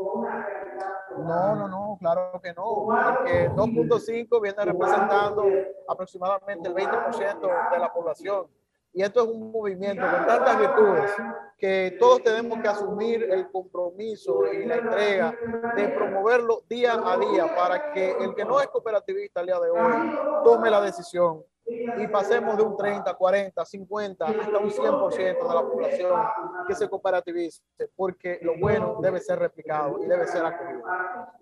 No, 1.18 1.56
no, 1.56 1.68
no, 1.68 1.98
claro 2.00 2.40
que 2.42 2.54
no, 2.54 2.86
porque 2.86 3.50
2.5 3.50 4.40
viene 4.40 4.64
representando 4.64 5.44
aproximadamente 5.88 6.68
el 6.68 6.74
20% 6.74 7.70
de 7.70 7.78
la 7.78 7.92
población. 7.92 8.46
Y 8.92 9.02
esto 9.02 9.22
es 9.22 9.28
un 9.28 9.52
movimiento 9.52 10.02
con 10.02 10.26
tantas 10.26 10.58
virtudes 10.58 11.12
que 11.58 11.96
todos 11.98 12.22
tenemos 12.22 12.58
que 12.60 12.68
asumir 12.68 13.22
el 13.24 13.50
compromiso 13.50 14.44
y 14.52 14.64
la 14.64 14.76
entrega 14.76 15.34
de 15.76 15.88
promoverlo 15.88 16.62
día 16.68 16.94
a 16.94 17.18
día 17.18 17.54
para 17.54 17.92
que 17.92 18.12
el 18.12 18.34
que 18.34 18.44
no 18.44 18.60
es 18.60 18.68
cooperativista 18.68 19.40
al 19.40 19.46
día 19.46 19.60
de 19.60 19.70
hoy 19.70 20.18
tome 20.44 20.70
la 20.70 20.80
decisión 20.80 21.44
y 21.68 22.06
pasemos 22.08 22.56
de 22.56 22.62
un 22.62 22.76
30, 22.76 23.12
40, 23.14 23.64
50 23.64 24.24
hasta 24.24 24.58
un 24.58 24.70
100% 24.70 25.18
de 25.18 25.54
la 25.54 25.62
población 25.62 26.20
que 26.66 26.74
se 26.74 26.88
cooperativice, 26.88 27.62
porque 27.94 28.38
lo 28.42 28.58
bueno 28.58 28.98
debe 29.02 29.20
ser 29.20 29.38
replicado 29.38 30.02
y 30.02 30.06
debe 30.06 30.26
ser 30.26 30.46
acogido. 30.46 30.82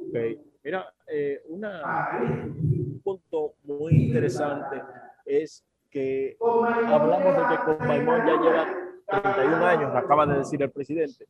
Okay. 0.09 0.41
Mira, 0.65 0.93
eh, 1.07 1.43
una, 1.47 2.19
un 2.21 3.01
punto 3.05 3.55
muy 3.63 4.07
interesante 4.07 4.83
es 5.25 5.65
que 5.97 6.37
hablamos 6.41 7.37
de 7.37 7.57
que 7.57 7.65
Copaimón 7.65 8.27
ya 8.27 8.37
lleva 8.43 8.67
31 9.07 9.67
años, 9.67 9.95
acaba 9.95 10.27
de 10.27 10.39
decir 10.39 10.63
el 10.63 10.71
presidente, 10.71 11.27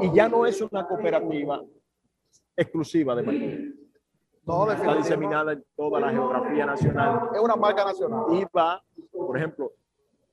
y 0.00 0.10
ya 0.12 0.26
no 0.26 0.46
es 0.46 0.60
una 0.62 0.86
cooperativa 0.86 1.60
exclusiva 2.56 3.14
de 3.14 3.22
Maimón 3.22 3.78
está 4.72 4.94
diseminada 4.94 5.52
en 5.52 5.64
toda 5.76 6.00
la 6.00 6.10
geografía 6.10 6.64
nacional. 6.64 7.28
Es 7.34 7.40
una 7.40 7.56
marca 7.56 7.84
nacional. 7.84 8.24
Y 8.30 8.46
va, 8.56 8.82
por 9.12 9.36
ejemplo, 9.36 9.72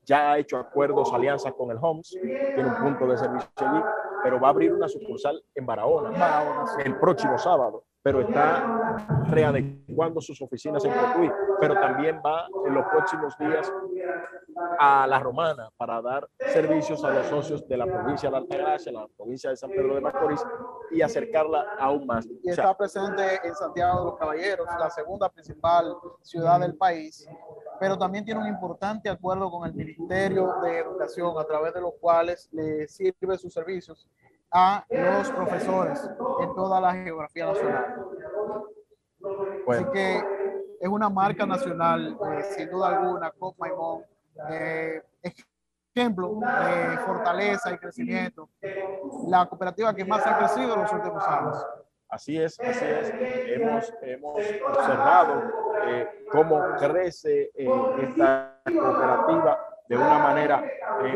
ya 0.06 0.32
ha 0.32 0.38
hecho 0.38 0.58
acuerdos, 0.58 1.12
alianzas 1.14 1.54
con 1.54 1.72
el 1.72 1.78
HOMS, 1.82 2.12
tiene 2.22 2.66
un 2.66 2.76
punto 2.78 3.08
de 3.08 3.18
servicio 3.18 3.50
allí, 3.58 3.84
pero 4.26 4.40
va 4.40 4.48
a 4.48 4.52
abrir 4.52 4.74
una 4.74 4.88
sucursal 4.90 5.40
en 5.54 5.68
Barahona, 5.68 6.10
el 6.84 6.98
próximo 6.98 7.38
sábado 7.38 7.84
pero 8.06 8.22
está 8.22 8.98
readecuando 9.30 10.22
sus 10.22 10.40
oficinas 10.40 10.86
en 10.86 10.92
Cotuí, 10.92 11.32
pero 11.60 11.74
también 11.74 12.22
va 12.24 12.48
en 12.68 12.76
los 12.76 12.86
próximos 12.86 13.36
días 13.40 13.74
a 14.80 15.08
La 15.08 15.20
Romana 15.20 15.70
para 15.78 16.02
dar 16.02 16.28
servicios 16.48 17.04
a 17.04 17.12
los 17.12 17.28
socios 17.28 17.68
de 17.68 17.78
la 17.78 17.86
provincia 17.86 18.30
de 18.30 18.38
Altagracia, 18.38 18.92
la 18.92 19.08
provincia 19.16 19.50
de 19.50 19.58
San 19.58 19.70
Pedro 19.70 19.96
de 19.96 20.02
Macorís 20.02 20.44
y 20.92 21.02
acercarla 21.02 21.66
aún 21.80 22.06
más. 22.06 22.28
Y 22.44 22.50
está 22.50 22.76
presente 22.76 23.40
en 23.44 23.56
Santiago 23.56 24.00
de 24.00 24.06
los 24.06 24.18
Caballeros, 24.18 24.68
la 24.80 24.90
segunda 24.90 25.30
principal 25.30 25.96
ciudad 26.22 26.60
del 26.60 26.76
país, 26.76 27.28
pero 27.80 27.98
también 27.98 28.26
tiene 28.26 28.42
un 28.42 28.48
importante 28.48 29.10
acuerdo 29.10 29.50
con 29.52 29.68
el 29.68 29.74
Ministerio 29.74 30.54
de 30.64 30.80
Educación 30.80 31.38
a 31.38 31.44
través 31.44 31.74
de 31.74 31.82
los 31.82 31.94
cuales 32.00 32.50
le 32.52 32.88
sirve 32.88 33.38
sus 33.38 33.54
servicios 33.54 34.08
a 34.52 34.86
los 34.90 35.30
profesores 35.32 36.10
en 36.42 36.56
toda 36.56 36.80
la 36.80 36.94
geografía 36.94 37.46
nacional. 37.48 38.06
Así 39.68 39.86
que 39.92 40.35
es 40.86 40.92
una 40.92 41.10
marca 41.10 41.48
nacional, 41.48 42.16
eh, 42.32 42.44
sin 42.56 42.70
duda 42.70 42.90
alguna, 42.90 43.32
Cop 43.32 43.58
Maimón, 43.58 44.04
eh, 44.52 45.02
ejemplo 45.96 46.40
de 46.40 46.98
fortaleza 47.00 47.74
y 47.74 47.78
crecimiento, 47.78 48.50
la 49.28 49.48
cooperativa 49.48 49.96
que 49.96 50.06
más 50.06 50.26
ha 50.28 50.38
crecido 50.38 50.76
en 50.76 50.82
los 50.82 50.92
últimos 50.94 51.28
años. 51.28 51.66
Así 52.08 52.40
es, 52.40 52.60
así 52.60 52.86
es. 52.86 53.14
Hemos, 53.48 53.94
hemos 54.04 54.36
observado 54.36 55.44
eh, 55.88 56.08
cómo 56.32 56.62
crece 56.78 57.50
esta 57.56 58.62
cooperativa 58.64 59.60
de 59.90 59.98
una 59.98 60.20
manera 60.20 60.64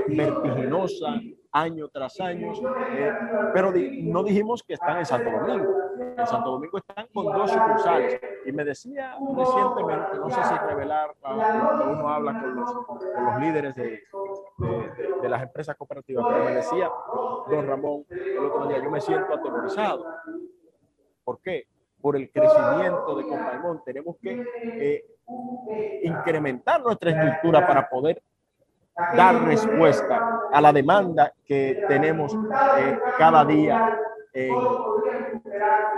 vertiginosa, 0.08 1.14
año 1.52 1.88
tras 1.90 2.20
año, 2.20 2.54
eh, 2.92 3.14
pero 3.54 3.72
no 3.72 4.24
dijimos 4.24 4.64
que 4.64 4.74
están 4.74 5.00
en 5.00 5.06
Santo 5.06 5.32
Domingo. 5.32 5.74
En 6.18 6.28
Santo 6.28 6.52
Domingo 6.52 6.78
están 6.78 7.08
con 7.14 7.26
dos 7.26 7.52
sucursales. 7.52 8.20
Y 8.46 8.52
me 8.52 8.64
decía 8.64 9.16
recientemente, 9.36 10.18
no 10.18 10.30
sé 10.30 10.44
si 10.44 10.56
revelar, 10.68 11.16
cuando 11.20 11.92
uno 11.92 12.10
habla 12.10 12.40
con 12.40 12.56
los, 12.56 12.72
con 12.86 13.26
los 13.26 13.40
líderes 13.40 13.76
de, 13.76 14.04
de, 14.58 15.14
de, 15.22 15.30
las 15.30 15.44
empresas 15.44 15.76
cooperativas, 15.76 16.26
pero 16.28 16.46
me 16.46 16.56
decía 16.56 16.90
don 17.50 17.68
Ramón 17.68 18.06
el 18.10 18.40
otro 18.40 18.68
día, 18.68 18.82
yo 18.82 18.90
me 18.90 19.02
siento 19.02 19.34
atemorizado. 19.34 20.06
¿Por 21.24 21.40
qué? 21.42 21.68
Por 22.02 22.16
el 22.16 22.32
crecimiento 22.32 23.16
de 23.16 23.28
Compaimón. 23.28 23.82
Tenemos 23.84 24.16
que 24.22 24.46
eh, 24.64 25.06
incrementar 26.04 26.82
nuestra 26.82 27.12
estructura 27.12 27.66
para 27.68 27.90
poder 27.90 28.22
dar 29.16 29.44
respuesta 29.44 30.39
a 30.52 30.62
la 30.62 30.74
demanda 30.74 31.34
que 31.46 31.84
tenemos 31.88 32.34
eh, 32.34 33.00
cada 33.18 33.46
día 33.46 33.98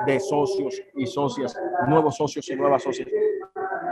de 0.05 0.19
socios 0.19 0.81
y 0.95 1.05
socias, 1.05 1.59
nuevos 1.87 2.15
socios 2.15 2.49
y 2.49 2.55
nuevas 2.55 2.83
socias. 2.83 3.07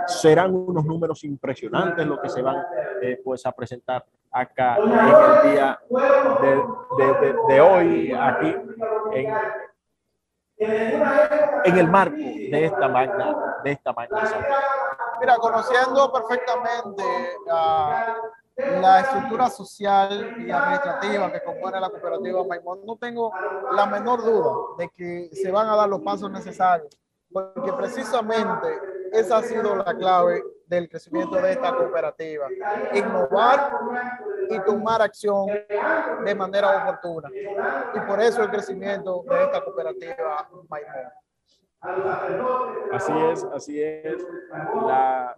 Serán 0.07 0.55
unos 0.55 0.85
números 0.85 1.23
impresionantes 1.23 2.05
lo 2.05 2.19
que 2.19 2.29
se 2.29 2.41
van 2.41 2.57
eh, 3.01 3.21
pues 3.23 3.45
a 3.45 3.51
presentar 3.51 4.05
acá 4.31 4.77
en 4.77 4.91
el 4.91 5.55
día 5.55 5.79
de, 6.41 7.35
de, 7.47 7.61
hoy, 7.61 8.11
aquí 8.11 8.55
en, 9.13 9.33
en 11.65 11.77
el 11.77 11.87
marco 11.89 12.17
de 12.17 12.65
esta 12.65 12.87
magna, 12.87 13.61
de 13.63 13.71
esta 13.71 13.93
magna. 13.93 14.21
Mira, 15.19 15.35
conociendo 15.37 16.11
perfectamente 16.11 17.03
a 17.51 18.15
la 18.81 19.01
estructura 19.01 19.49
social 19.49 20.35
y 20.39 20.51
administrativa 20.51 21.31
que 21.31 21.41
compone 21.43 21.79
la 21.79 21.89
cooperativa 21.89 22.43
Maimón, 22.43 22.85
no 22.85 22.97
tengo 22.97 23.31
la 23.73 23.85
menor 23.85 24.23
duda 24.23 24.51
de 24.77 24.89
que 24.89 25.29
se 25.33 25.51
van 25.51 25.67
a 25.67 25.75
dar 25.75 25.89
los 25.89 26.01
pasos 26.01 26.29
necesarios, 26.29 26.89
porque 27.31 27.71
precisamente 27.73 28.67
esa 29.11 29.37
ha 29.37 29.43
sido 29.43 29.75
la 29.75 29.95
clave 29.95 30.43
del 30.67 30.87
crecimiento 30.87 31.35
de 31.37 31.51
esta 31.51 31.75
cooperativa. 31.75 32.47
Innovar 32.93 33.71
y 34.49 34.59
tomar 34.61 35.01
acción 35.01 35.47
de 36.25 36.35
manera 36.35 36.83
oportuna. 36.83 37.29
Y 37.95 37.99
por 38.01 38.21
eso 38.21 38.43
el 38.43 38.51
crecimiento 38.51 39.23
de 39.27 39.43
esta 39.45 39.63
cooperativa 39.63 40.49
Maimón. 40.69 41.11
Así 41.81 43.13
es, 43.31 43.43
así 43.53 43.81
es. 43.81 44.27
La, 44.85 45.33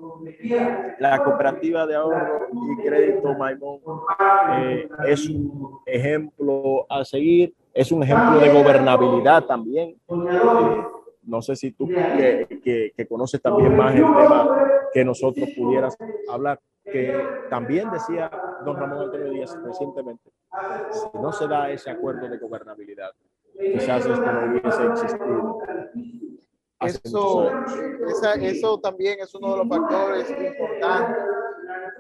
la 1.00 1.24
cooperativa 1.24 1.86
de 1.86 1.96
ahorro 1.96 2.48
y 2.52 2.82
crédito 2.82 3.34
Maimón 3.36 3.80
eh, 4.58 4.90
es 5.06 5.30
un 5.30 5.80
ejemplo 5.86 6.86
a 6.90 7.06
seguir, 7.06 7.54
es 7.74 7.92
un 7.92 8.02
ejemplo 8.04 8.40
de 8.40 8.50
gobernabilidad 8.52 9.44
también. 9.44 9.90
Eh, 9.90 10.84
no 11.24 11.42
sé 11.42 11.56
si 11.56 11.72
tú 11.72 11.88
que, 11.88 12.92
que, 12.96 13.08
conoces 13.08 13.40
también 13.42 13.78
más 13.78 13.94
el 13.94 14.02
tema 14.02 14.72
que 14.92 15.06
nosotros 15.06 15.48
pudieras 15.56 15.96
hablar, 16.28 16.60
que 16.84 17.16
también 17.50 17.92
decía 17.92 18.32
don 18.66 18.78
Ramón 18.78 19.04
Antonio 19.04 19.30
Díaz 19.30 19.56
recientemente, 19.64 20.32
si 20.90 21.20
no 21.20 21.32
se 21.32 21.48
da 21.48 21.70
ese 21.70 21.92
acuerdo 21.92 22.28
de 22.28 22.40
gobernabilidad, 22.40 23.12
quizás 23.56 24.06
esto 24.06 24.32
no 24.32 24.52
hubiese 24.52 24.88
existido. 24.88 25.60
Eso, 26.82 27.52
eso 28.42 28.80
también 28.80 29.20
es 29.20 29.34
uno 29.36 29.52
de 29.52 29.58
los 29.58 29.68
factores 29.68 30.30
importantes. 30.30 31.24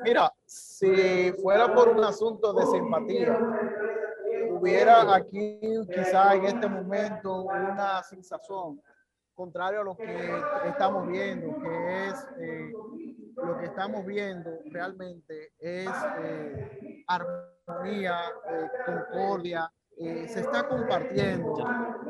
Mira, 0.03 0.34
si 0.45 1.32
fuera 1.34 1.73
por 1.73 1.89
un 1.89 2.03
asunto 2.03 2.51
de 2.53 2.65
simpatía, 2.65 3.38
hubiera 4.49 5.15
aquí 5.15 5.59
quizá 5.93 6.34
en 6.36 6.45
este 6.45 6.67
momento 6.67 7.43
una 7.43 8.01
sensación 8.03 8.82
contrario 9.36 9.82
a 9.82 9.84
lo 9.84 9.95
que 9.95 10.41
estamos 10.67 11.07
viendo, 11.07 11.55
que 11.61 12.07
es 12.07 12.27
eh, 12.39 12.71
lo 13.36 13.57
que 13.57 13.65
estamos 13.65 14.05
viendo 14.05 14.51
realmente 14.65 15.53
es 15.59 15.89
eh, 16.23 17.03
armonía, 17.07 18.19
eh, 18.49 18.67
concordia, 18.86 19.71
se 19.97 20.39
está 20.39 20.67
compartiendo, 20.67 21.55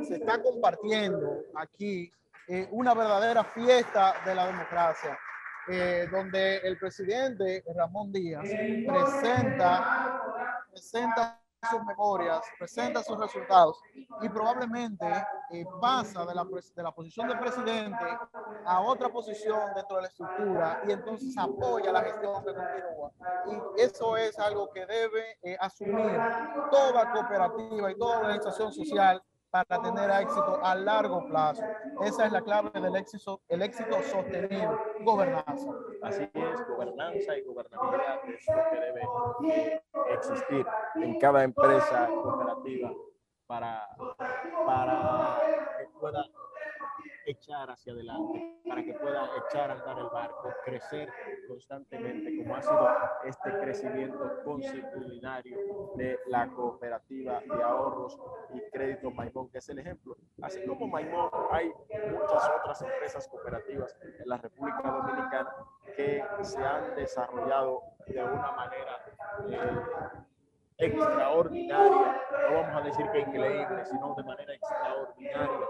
se 0.07 0.15
está 0.15 0.41
compartiendo 0.41 1.43
aquí 1.55 2.11
eh, 2.53 2.67
una 2.71 2.93
verdadera 2.93 3.45
fiesta 3.45 4.13
de 4.25 4.35
la 4.35 4.45
democracia, 4.47 5.17
eh, 5.69 6.05
donde 6.11 6.57
el 6.57 6.77
presidente 6.77 7.63
Ramón 7.73 8.11
Díaz 8.11 8.43
presenta, 8.85 10.21
presenta 10.69 11.41
sus 11.69 11.81
memorias, 11.85 12.41
presenta 12.59 13.01
sus 13.03 13.17
resultados 13.17 13.79
y 14.21 14.27
probablemente 14.27 15.07
eh, 15.51 15.63
pasa 15.79 16.25
de 16.25 16.35
la, 16.35 16.43
de 16.43 16.83
la 16.83 16.91
posición 16.91 17.29
de 17.29 17.37
presidente 17.37 18.05
a 18.65 18.81
otra 18.81 19.07
posición 19.07 19.73
dentro 19.73 19.95
de 19.95 20.01
la 20.01 20.07
estructura 20.09 20.81
y 20.85 20.91
entonces 20.91 21.33
apoya 21.37 21.93
la 21.93 22.01
gestión 22.01 22.43
que 22.43 22.53
continúa. 22.53 23.11
Y 23.77 23.81
eso 23.81 24.17
es 24.17 24.37
algo 24.37 24.69
que 24.71 24.85
debe 24.85 25.57
asumir 25.57 26.19
toda 26.69 27.13
cooperativa 27.13 27.91
y 27.91 27.97
toda 27.97 28.17
organización 28.17 28.73
social 28.73 29.23
para 29.51 29.81
tener 29.81 30.09
éxito 30.21 30.59
a 30.63 30.73
largo 30.73 31.27
plazo. 31.27 31.63
Esa 32.03 32.25
es 32.25 32.31
la 32.31 32.41
clave 32.41 32.71
del 32.79 32.95
éxito, 32.95 33.41
el 33.49 33.61
éxito 33.61 34.01
sostenido, 34.03 34.79
gobernanza. 35.01 35.71
Así 36.01 36.23
es, 36.33 36.67
gobernanza 36.67 37.37
y 37.37 37.43
gobernabilidad 37.43 38.19
es 38.29 38.45
lo 38.47 38.69
que 38.71 38.79
debe 38.79 39.79
existir 40.15 40.65
en 40.95 41.19
cada 41.19 41.43
empresa 41.43 42.07
cooperativa 42.07 42.93
para, 43.45 43.87
para 44.65 45.37
que 45.77 45.85
pueda 45.99 46.25
echar 47.25 47.69
hacia 47.69 47.93
adelante, 47.93 48.61
para 48.67 48.83
que 48.83 48.93
pueda 48.93 49.29
echar 49.47 49.71
a 49.71 49.73
andar 49.73 49.97
el 49.99 50.09
barco, 50.09 50.49
crecer 50.65 51.09
constantemente, 51.47 52.37
como 52.37 52.55
ha 52.55 52.61
sido 52.61 52.87
este 53.25 53.51
crecimiento 53.59 54.43
consolidario 54.43 55.57
de 55.95 56.19
la 56.27 56.47
cooperativa 56.47 57.41
de 57.41 57.63
ahorros 57.63 58.17
y 58.53 58.61
crédito 58.71 59.11
Maimón, 59.11 59.49
que 59.49 59.59
es 59.59 59.69
el 59.69 59.79
ejemplo. 59.79 60.15
Así 60.41 60.65
como 60.65 60.87
Maimón, 60.87 61.29
hay 61.51 61.71
muchas 62.11 62.51
otras 62.59 62.81
empresas 62.81 63.27
cooperativas 63.27 63.95
en 64.01 64.29
la 64.29 64.37
República 64.37 64.81
Dominicana 64.81 65.55
que 65.95 66.23
se 66.41 66.63
han 66.63 66.95
desarrollado 66.95 67.81
de 68.07 68.23
una 68.23 68.51
manera 68.51 69.05
eh, 69.49 69.81
extraordinaria, 70.81 72.21
no 72.49 72.55
vamos 72.55 72.75
a 72.75 72.81
decir 72.81 73.05
que 73.11 73.19
increíble, 73.19 73.85
sino 73.85 74.15
de 74.15 74.23
manera 74.23 74.53
extraordinaria, 74.53 75.67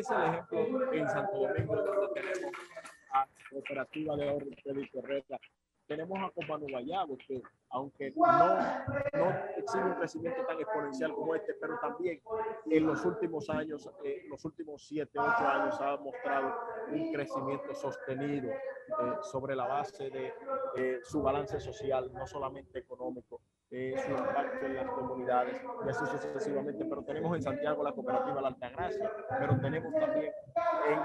es 0.00 0.10
el 0.10 0.22
ejemplo 0.22 0.92
en 0.92 1.08
Santo 1.08 1.38
Domingo 1.38 1.76
donde 1.76 2.08
tenemos 2.14 2.52
a 3.12 3.26
Cooperativa 3.50 4.16
de 4.16 4.28
Ahorro 4.28 4.46
Crédito 4.62 4.98
Herrera, 4.98 5.38
tenemos 5.86 6.18
a 6.20 6.30
Comano 6.30 6.66
Guayabo, 6.70 7.18
que 7.18 7.42
aunque 7.70 8.12
no, 8.16 8.56
no 9.12 9.30
exhibe 9.56 9.84
un 9.84 9.94
crecimiento 9.94 10.44
tan 10.46 10.58
exponencial 10.58 11.12
como 11.12 11.34
este, 11.34 11.54
pero 11.60 11.78
también 11.80 12.20
en 12.70 12.86
los 12.86 13.04
últimos 13.04 13.50
años, 13.50 13.90
eh, 14.04 14.22
los 14.28 14.44
últimos 14.44 14.86
7, 14.86 15.10
8 15.18 15.28
años 15.48 15.80
ha 15.80 15.96
mostrado 15.96 16.54
un 16.92 17.12
crecimiento 17.12 17.74
sostenido 17.74 18.50
eh, 18.50 18.56
sobre 19.22 19.54
la 19.56 19.66
base 19.66 20.10
de 20.10 20.32
eh, 20.76 21.00
su 21.02 21.22
balance 21.22 21.60
social, 21.60 22.10
no 22.12 22.26
solamente 22.26 22.78
económico, 22.78 23.40
eh, 23.72 23.94
su 24.04 24.10
impacto 24.10 24.66
en 24.66 24.76
las 24.76 24.90
comunidades 24.90 25.62
y 25.86 25.88
así 25.88 26.06
sucesivamente. 26.06 26.84
Pero 26.84 27.02
tenemos 27.04 27.36
en 27.36 27.42
Santiago 27.42 27.82
la 27.82 27.92
cooperativa 27.92 28.40
La 28.40 28.48
Altagracia, 28.48 29.12
pero 29.38 29.60
tenemos 29.60 29.94
también 29.94 30.32
en 30.88 30.98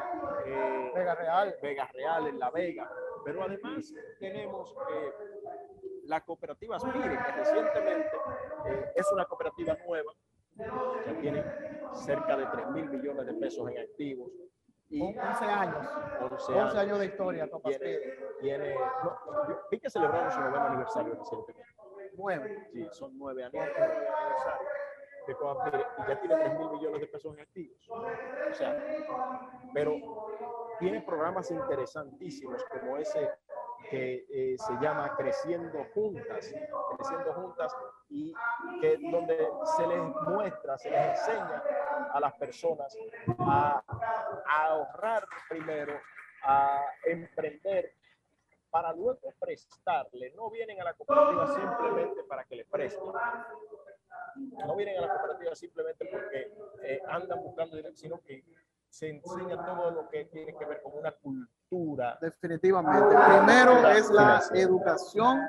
eh, 0.48 0.92
Vega 0.96 1.16
Real. 1.16 1.56
Vega 1.62 1.90
Real, 1.94 2.28
en 2.28 2.40
La 2.40 2.50
Vega. 2.50 2.90
Pero 3.24 3.44
además 3.44 3.94
tenemos 4.20 4.76
eh, 4.92 5.14
la 6.06 6.22
cooperativa 6.22 6.78
Aspire, 6.78 7.18
que 7.26 7.32
recientemente 7.32 8.12
eh, 8.66 8.92
es 8.96 9.12
una 9.12 9.26
cooperativa 9.26 9.78
nueva, 9.88 10.12
que 11.06 11.14
tiene 11.16 11.44
cerca 11.94 12.38
de 12.38 12.46
3 12.46 12.70
mil 12.72 12.90
millones 12.90 13.26
de 13.26 13.34
pesos 13.34 13.70
en 13.70 13.80
activos. 13.80 14.32
Y 14.88 15.02
11 15.02 15.46
años. 15.46 15.88
11 16.22 16.78
años, 16.78 17.00
de 17.00 17.06
historia. 17.08 17.50
Tiene, 17.64 18.00
tiene 18.40 18.76
no, 18.76 19.18
vi 19.72 19.80
que 19.80 19.90
celebraron 19.90 20.32
su 20.32 20.40
noveno 20.40 20.66
aniversario 20.66 21.16
recientemente 21.16 21.75
Nueve. 22.18 22.68
Sí, 22.72 22.88
son 22.92 23.18
nueve 23.18 23.44
años 23.44 23.54
de 23.54 25.34
y 25.34 26.08
ya 26.08 26.20
tiene 26.20 26.36
3 26.36 26.60
mil 26.60 26.70
millones 26.70 27.02
de 27.02 27.08
pesos 27.08 27.34
en 27.36 27.42
activos. 27.42 27.90
O 27.90 28.54
sea, 28.54 28.78
pero 29.74 29.96
tiene 30.80 31.02
programas 31.02 31.50
interesantísimos 31.52 32.64
como 32.66 32.98
ese 32.98 33.30
que 33.90 34.26
eh, 34.30 34.56
se 34.58 34.74
llama 34.82 35.16
Creciendo 35.16 35.86
Juntas, 35.94 36.54
Creciendo 36.98 37.34
Juntas, 37.34 37.76
y 38.10 38.34
que 38.82 38.98
donde 39.12 39.48
se 39.78 39.88
les 39.88 40.02
muestra, 40.28 40.78
se 40.78 40.90
les 40.90 41.10
enseña 41.10 41.64
a 42.14 42.20
las 42.20 42.34
personas 42.34 42.96
a, 43.40 43.84
a 43.88 44.66
ahorrar 44.68 45.28
primero, 45.50 45.94
a 46.44 46.84
emprender 47.06 47.94
para 48.76 48.92
luego 48.92 49.34
prestarle. 49.40 50.34
No 50.36 50.50
vienen 50.50 50.82
a 50.82 50.84
la 50.84 50.94
cooperativa 50.96 51.48
simplemente 51.48 52.24
para 52.26 52.44
que 52.44 52.58
le 52.58 52.66
presten. 52.66 53.10
No 54.36 54.76
vienen 54.76 54.98
a 54.98 55.02
la 55.08 55.14
cooperativa 55.14 55.56
simplemente 55.56 56.06
porque 56.12 56.52
eh, 56.84 57.02
andan 57.08 57.42
buscando 57.42 57.78
dinero, 57.78 57.96
sino 57.96 58.20
que 58.20 58.44
se 58.90 59.12
enseña 59.12 59.66
todo 59.66 59.92
lo 59.92 60.10
que 60.10 60.26
tiene 60.26 60.54
que 60.58 60.66
ver 60.66 60.82
con 60.82 60.98
una 60.98 61.14
cultura. 61.14 62.18
Definitivamente. 62.20 63.16
Primero 63.16 63.88
es 63.88 64.10
la 64.10 64.44
educación 64.54 65.48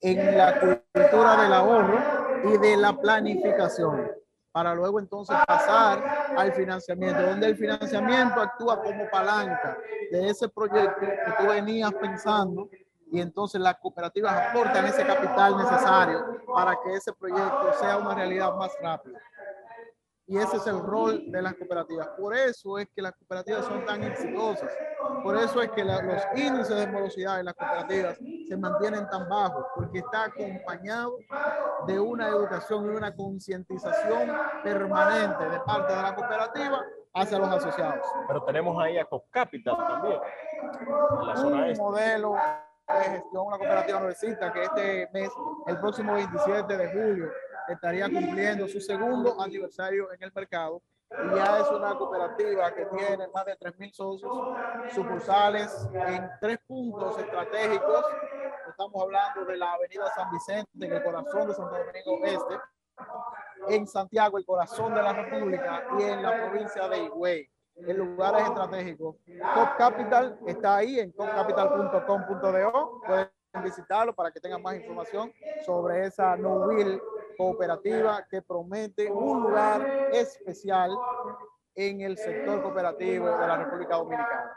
en 0.00 0.38
la 0.38 0.60
cultura 0.60 1.42
del 1.42 1.52
ahorro 1.52 1.98
y 2.44 2.58
de 2.58 2.76
la 2.76 2.92
planificación 2.92 4.08
para 4.56 4.74
luego 4.74 4.98
entonces 4.98 5.36
pasar 5.46 6.02
al 6.34 6.50
financiamiento, 6.54 7.20
donde 7.20 7.48
el 7.48 7.58
financiamiento 7.58 8.40
actúa 8.40 8.82
como 8.82 9.06
palanca 9.10 9.76
de 10.10 10.30
ese 10.30 10.48
proyecto 10.48 10.98
que 10.98 11.32
tú 11.38 11.46
venías 11.46 11.92
pensando 11.92 12.70
y 13.12 13.20
entonces 13.20 13.60
las 13.60 13.76
cooperativas 13.76 14.48
aportan 14.48 14.86
ese 14.86 15.04
capital 15.04 15.58
necesario 15.58 16.42
para 16.46 16.72
que 16.82 16.94
ese 16.94 17.12
proyecto 17.12 17.74
sea 17.78 17.98
una 17.98 18.14
realidad 18.14 18.56
más 18.56 18.70
rápida. 18.80 19.20
Y 20.28 20.38
ese 20.38 20.56
es 20.56 20.66
el 20.66 20.80
rol 20.80 21.30
de 21.30 21.40
las 21.40 21.54
cooperativas. 21.54 22.08
Por 22.18 22.34
eso 22.34 22.78
es 22.78 22.88
que 22.94 23.00
las 23.00 23.12
cooperativas 23.12 23.64
son 23.64 23.84
tan 23.84 24.02
exitosas. 24.02 24.70
Por 25.22 25.36
eso 25.36 25.62
es 25.62 25.70
que 25.70 25.84
los 25.84 26.00
índices 26.34 26.76
de 26.76 26.86
morosidad 26.88 27.38
en 27.38 27.46
las 27.46 27.54
cooperativas 27.54 28.18
se 28.48 28.56
mantienen 28.56 29.08
tan 29.08 29.28
bajos, 29.28 29.64
porque 29.74 29.98
está 29.98 30.24
acompañado 30.24 31.16
de 31.86 32.00
una 32.00 32.28
educación 32.28 32.86
y 32.86 32.96
una 32.96 33.14
concientización 33.14 34.32
permanente 34.64 35.48
de 35.48 35.60
parte 35.60 35.94
de 35.94 36.02
la 36.02 36.14
cooperativa 36.14 36.84
hacia 37.14 37.38
los 37.38 37.48
asociados. 37.48 38.06
Pero 38.26 38.42
tenemos 38.44 38.82
ahí 38.82 38.98
a 38.98 39.04
COPCAPITAL 39.04 39.76
también, 39.76 40.20
en 41.20 41.26
la 41.26 41.36
zona 41.36 41.66
Un 41.66 41.76
modelo 41.76 42.34
de 42.88 43.04
gestión, 43.04 43.46
una 43.46 43.58
cooperativa 43.58 43.98
nuevecita 43.98 44.52
que 44.52 44.62
este 44.62 45.08
mes, 45.12 45.30
el 45.66 45.78
próximo 45.78 46.14
27 46.14 46.76
de 46.76 46.88
julio, 46.88 47.30
estaría 47.68 48.08
cumpliendo 48.08 48.68
su 48.68 48.80
segundo 48.80 49.40
aniversario 49.40 50.12
en 50.12 50.22
el 50.22 50.32
mercado 50.32 50.82
y 51.10 51.36
ya 51.36 51.60
es 51.60 51.70
una 51.70 51.96
cooperativa 51.96 52.74
que 52.74 52.84
tiene 52.86 53.28
más 53.28 53.44
de 53.46 53.56
3.000 53.56 53.92
socios, 53.92 54.32
sucursales 54.92 55.88
en 55.92 56.28
tres 56.40 56.58
puntos 56.66 57.18
estratégicos. 57.18 58.04
Estamos 58.68 59.02
hablando 59.02 59.44
de 59.44 59.56
la 59.56 59.72
avenida 59.72 60.10
San 60.14 60.30
Vicente, 60.32 60.70
en 60.74 60.92
el 60.92 61.02
corazón 61.02 61.48
de 61.48 61.54
Santo 61.54 61.76
Domingo 61.76 62.24
Este, 62.24 62.60
en 63.68 63.86
Santiago, 63.86 64.36
el 64.38 64.44
corazón 64.44 64.94
de 64.94 65.02
la 65.02 65.12
República, 65.12 65.84
y 65.98 66.02
en 66.02 66.22
la 66.22 66.48
provincia 66.48 66.88
de 66.88 67.04
Higüey, 67.04 67.48
en 67.76 67.96
lugares 67.96 68.42
estratégicos. 68.42 69.16
Top 69.54 69.76
Capital 69.78 70.38
está 70.46 70.76
ahí 70.76 70.98
en 70.98 71.12
topcapital.com.do. 71.12 73.00
Pueden 73.06 73.30
visitarlo 73.62 74.14
para 74.14 74.32
que 74.32 74.40
tengan 74.40 74.60
más 74.60 74.74
información 74.74 75.32
sobre 75.64 76.06
esa 76.06 76.36
no 76.36 76.66
will 76.66 77.00
cooperativa 77.36 78.26
que 78.28 78.42
promete 78.42 79.10
un 79.10 79.42
lugar 79.42 80.08
especial 80.12 80.90
en 81.74 82.00
el 82.00 82.16
sector 82.16 82.62
cooperativo 82.62 83.26
de 83.26 83.46
la 83.46 83.64
República 83.64 83.96
Dominicana. 83.96 84.56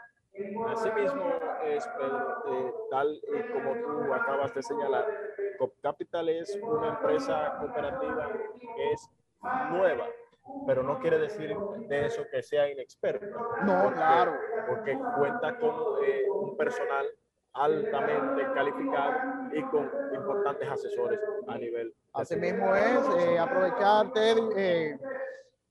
Asimismo, 0.68 1.24
es, 1.64 1.86
eh, 1.86 2.74
tal 2.90 3.20
como 3.52 3.74
tú 3.74 4.14
acabas 4.14 4.54
de 4.54 4.62
señalar, 4.62 5.06
Cop 5.58 5.74
Capital 5.82 6.28
es 6.30 6.58
una 6.62 6.88
empresa 6.88 7.56
cooperativa 7.58 8.32
que 8.76 8.92
es 8.92 9.10
nueva, 9.70 10.06
pero 10.66 10.82
no 10.82 10.98
quiere 11.00 11.18
decir 11.18 11.54
de 11.88 12.06
eso 12.06 12.22
que 12.30 12.42
sea 12.42 12.70
inexperta. 12.70 13.26
No, 13.64 13.92
claro. 13.92 14.38
Porque 14.66 14.98
cuenta 15.18 15.58
con 15.58 16.04
eh, 16.04 16.24
un 16.30 16.56
personal 16.56 17.06
altamente 17.52 18.46
calificado 18.54 19.12
y 19.52 19.62
con 19.64 19.90
importantes 20.14 20.68
asesores 20.68 21.20
a 21.48 21.58
nivel. 21.58 21.94
Así 22.12 22.36
mismo 22.36 22.74
es, 22.74 23.00
eh, 23.18 23.38
aprovecharte, 23.38 24.34
eh, 24.56 24.98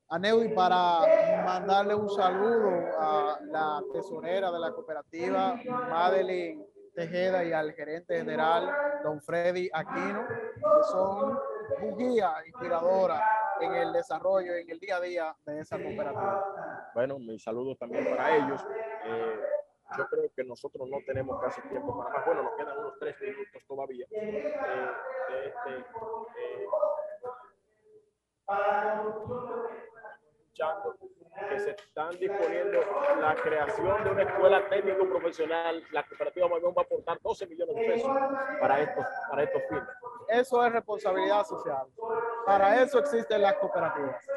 a 0.09 0.17
Neudi 0.17 0.49
para 0.49 1.01
mandarle 1.45 1.93
un 1.93 2.09
saludo 2.09 2.71
a 2.97 3.39
la 3.43 3.83
tesorera 3.93 4.51
de 4.51 4.59
la 4.59 4.71
cooperativa, 4.71 5.59
Madeline 5.89 6.65
Tejeda, 6.95 7.43
y 7.43 7.53
al 7.53 7.73
gerente 7.73 8.17
general, 8.17 8.73
don 9.03 9.21
Freddy 9.21 9.69
Aquino, 9.71 10.25
que 10.27 10.83
son 10.91 11.37
un 11.83 11.97
guía 11.97 12.33
inspiradora 12.45 13.21
en 13.61 13.75
el 13.75 13.93
desarrollo, 13.93 14.53
en 14.55 14.69
el 14.69 14.79
día 14.79 14.97
a 14.97 15.01
día 15.01 15.35
de 15.45 15.59
esa 15.59 15.77
cooperativa. 15.77 16.91
Bueno, 16.95 17.19
mis 17.19 17.43
saludos 17.43 17.77
también 17.77 18.05
para 18.09 18.35
ellos. 18.35 18.65
Eh, 19.05 19.39
yo 19.97 20.07
creo 20.07 20.31
que 20.35 20.43
nosotros 20.43 20.87
no 20.89 20.97
tenemos 21.05 21.41
casi 21.41 21.61
tiempo 21.63 21.97
para 21.97 22.09
más. 22.11 22.25
Bueno, 22.25 22.43
nos 22.43 22.53
quedan 22.53 22.77
unos 22.77 22.99
tres 22.99 23.15
minutos 23.21 23.61
todavía 23.67 24.05
eh, 24.11 24.53
de 25.29 25.47
este. 25.47 25.77
Eh, 25.77 26.67
que 31.49 31.59
se 31.59 31.71
están 31.71 32.09
disponiendo 32.19 32.79
la 33.21 33.33
creación 33.35 34.03
de 34.03 34.09
una 34.09 34.23
escuela 34.23 34.67
técnico 34.67 35.07
profesional. 35.07 35.81
La 35.91 36.03
cooperativa 36.03 36.49
Maimón 36.49 36.73
va 36.77 36.81
a 36.81 36.85
aportar 36.85 37.19
12 37.21 37.47
millones 37.47 37.75
de 37.75 37.85
pesos 37.85 38.11
para 38.59 38.81
estos, 38.81 39.05
para 39.29 39.43
estos 39.43 39.61
fines. 39.69 39.87
Eso 40.27 40.65
es 40.65 40.73
responsabilidad 40.73 41.45
social. 41.45 41.87
Para 42.45 42.81
eso 42.81 42.99
existen 42.99 43.41
las 43.41 43.55
cooperativas. 43.55 44.27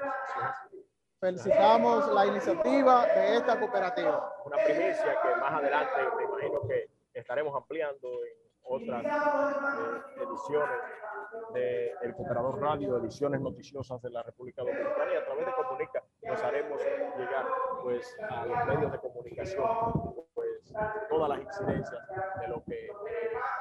Felicitamos 1.23 2.13
la 2.13 2.27
iniciativa 2.27 3.07
de 3.07 3.37
esta 3.37 3.57
cooperativa. 3.57 4.35
Una 4.45 4.57
primicia 4.57 5.21
que 5.23 5.37
más 5.41 5.53
adelante 5.53 5.95
me 6.17 6.25
imagino 6.25 6.67
que 6.67 6.91
estaremos 7.15 7.55
ampliando 7.55 8.09
en 8.25 8.35
otras 8.65 9.05
eh, 9.05 10.25
ediciones 10.25 10.81
del 11.55 12.11
de 12.11 12.15
Cooperador 12.17 12.61
Radio, 12.61 12.99
ediciones 12.99 13.41
noticiosas 13.41 14.03
de 14.03 14.11
la 14.11 14.25
República 14.25 14.63
Dominicana 14.63 15.13
y 15.13 15.17
a 15.17 15.25
través 15.25 15.47
de 15.47 15.53
Comunica 15.53 16.03
nos 16.23 16.43
haremos 16.43 16.83
llegar 17.17 17.47
pues 17.85 18.17
a 18.29 18.45
los 18.45 18.67
medios 18.67 18.91
de 18.91 18.99
comunicación 18.99 19.65
pues 20.35 20.75
todas 21.09 21.29
las 21.29 21.39
incidencias 21.39 22.03
de 22.41 22.49
lo 22.49 22.65
que 22.65 22.91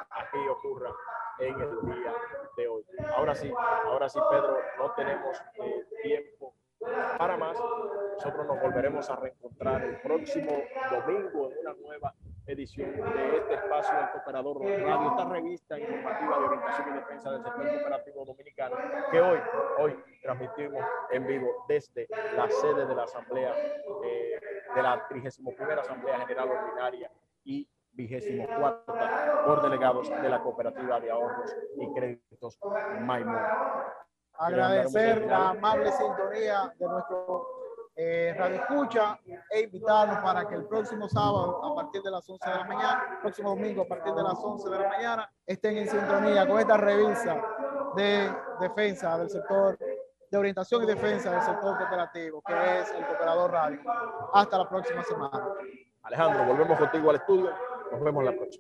aquí 0.10 0.48
ocurra 0.50 0.90
en 1.38 1.62
el 1.62 1.82
día 1.82 2.14
de 2.58 2.68
hoy. 2.68 2.84
Ahora 3.16 3.36
sí, 3.36 3.54
ahora 3.86 4.10
sí 4.10 4.20
Pedro, 4.32 4.58
no 4.80 4.92
tenemos 4.96 5.40
eh, 5.58 5.86
tiempo 6.02 6.56
para 7.18 7.38
más, 7.38 7.58
nosotros 8.16 8.46
nos 8.48 8.62
volveremos 8.62 9.10
a 9.10 9.16
reencontrar 9.16 9.84
el 9.84 10.00
próximo 10.02 10.52
domingo 10.90 11.52
en 11.52 11.58
una 11.60 11.74
nueva 11.82 12.14
edición 12.48 12.92
de 12.92 13.38
este 13.38 13.54
espacio 13.54 13.96
del 13.98 14.10
Cooperador 14.12 14.62
Radio, 14.62 15.10
esta 15.10 15.26
revista 15.30 15.80
informativa 15.80 16.40
de 16.40 16.46
orientación 16.46 16.90
y 16.90 16.94
defensa 17.00 17.32
del 17.32 17.44
sector 17.44 17.70
cooperativo 17.70 18.26
dominicano, 18.26 18.76
que 19.12 19.22
hoy, 19.22 19.40
hoy 19.80 20.04
transmitimos 20.22 20.84
en 21.12 21.28
vivo 21.28 21.66
desde 21.68 22.08
la 22.36 22.50
sede 22.50 22.86
de 22.86 22.96
la 22.96 23.04
Asamblea, 23.04 23.54
eh, 24.04 24.40
de 24.76 24.82
la 24.82 25.08
31 25.08 25.82
Asamblea 25.82 26.20
General 26.20 26.50
Ordinaria 26.50 27.12
y 27.44 27.68
vigésimo 27.94 28.48
cuarta 28.48 29.44
por 29.46 29.62
delegados 29.62 30.10
de 30.10 30.30
la 30.30 30.42
Cooperativa 30.42 31.00
de 31.00 31.12
Ahorros 31.12 31.56
y 31.78 31.94
Créditos 31.94 32.60
Maimón 33.02 33.42
agradecer 34.38 35.26
la 35.26 35.50
amable 35.50 35.92
sintonía 35.92 36.74
de 36.78 36.88
nuestro 36.88 37.48
eh, 37.96 38.34
Radio 38.38 38.56
Escucha 38.56 39.20
e 39.50 39.62
invitarlos 39.62 40.18
para 40.20 40.48
que 40.48 40.56
el 40.56 40.66
próximo 40.66 41.08
sábado 41.08 41.64
a 41.64 41.76
partir 41.76 42.02
de 42.02 42.12
las 42.12 42.28
11 42.28 42.50
de 42.50 42.56
la 42.56 42.64
mañana, 42.64 43.20
próximo 43.22 43.50
domingo 43.50 43.84
a 43.84 43.88
partir 43.88 44.14
de 44.14 44.24
las 44.24 44.36
11 44.42 44.70
de 44.70 44.80
la 44.80 44.90
mañana, 44.90 45.32
estén 45.46 45.78
en 45.78 45.88
sintonía 45.88 46.48
con 46.48 46.60
esta 46.60 46.78
revista 46.78 47.42
de 47.96 48.34
defensa 48.60 49.18
del 49.18 49.30
sector, 49.30 49.78
de 50.32 50.38
orientación 50.38 50.84
y 50.84 50.86
defensa 50.86 51.32
del 51.32 51.42
sector 51.42 51.78
cooperativo, 51.78 52.42
que 52.42 52.80
es 52.80 52.92
el 52.92 53.06
Cooperador 53.06 53.52
Radio. 53.52 53.80
Hasta 54.34 54.58
la 54.58 54.70
próxima 54.70 55.04
semana. 55.04 55.48
Alejandro, 56.04 56.46
volvemos 56.46 56.80
contigo 56.80 57.10
al 57.10 57.18
estudio. 57.18 57.52
Nos 57.92 58.02
vemos 58.02 58.24
la 58.24 58.32
próxima. 58.32 58.60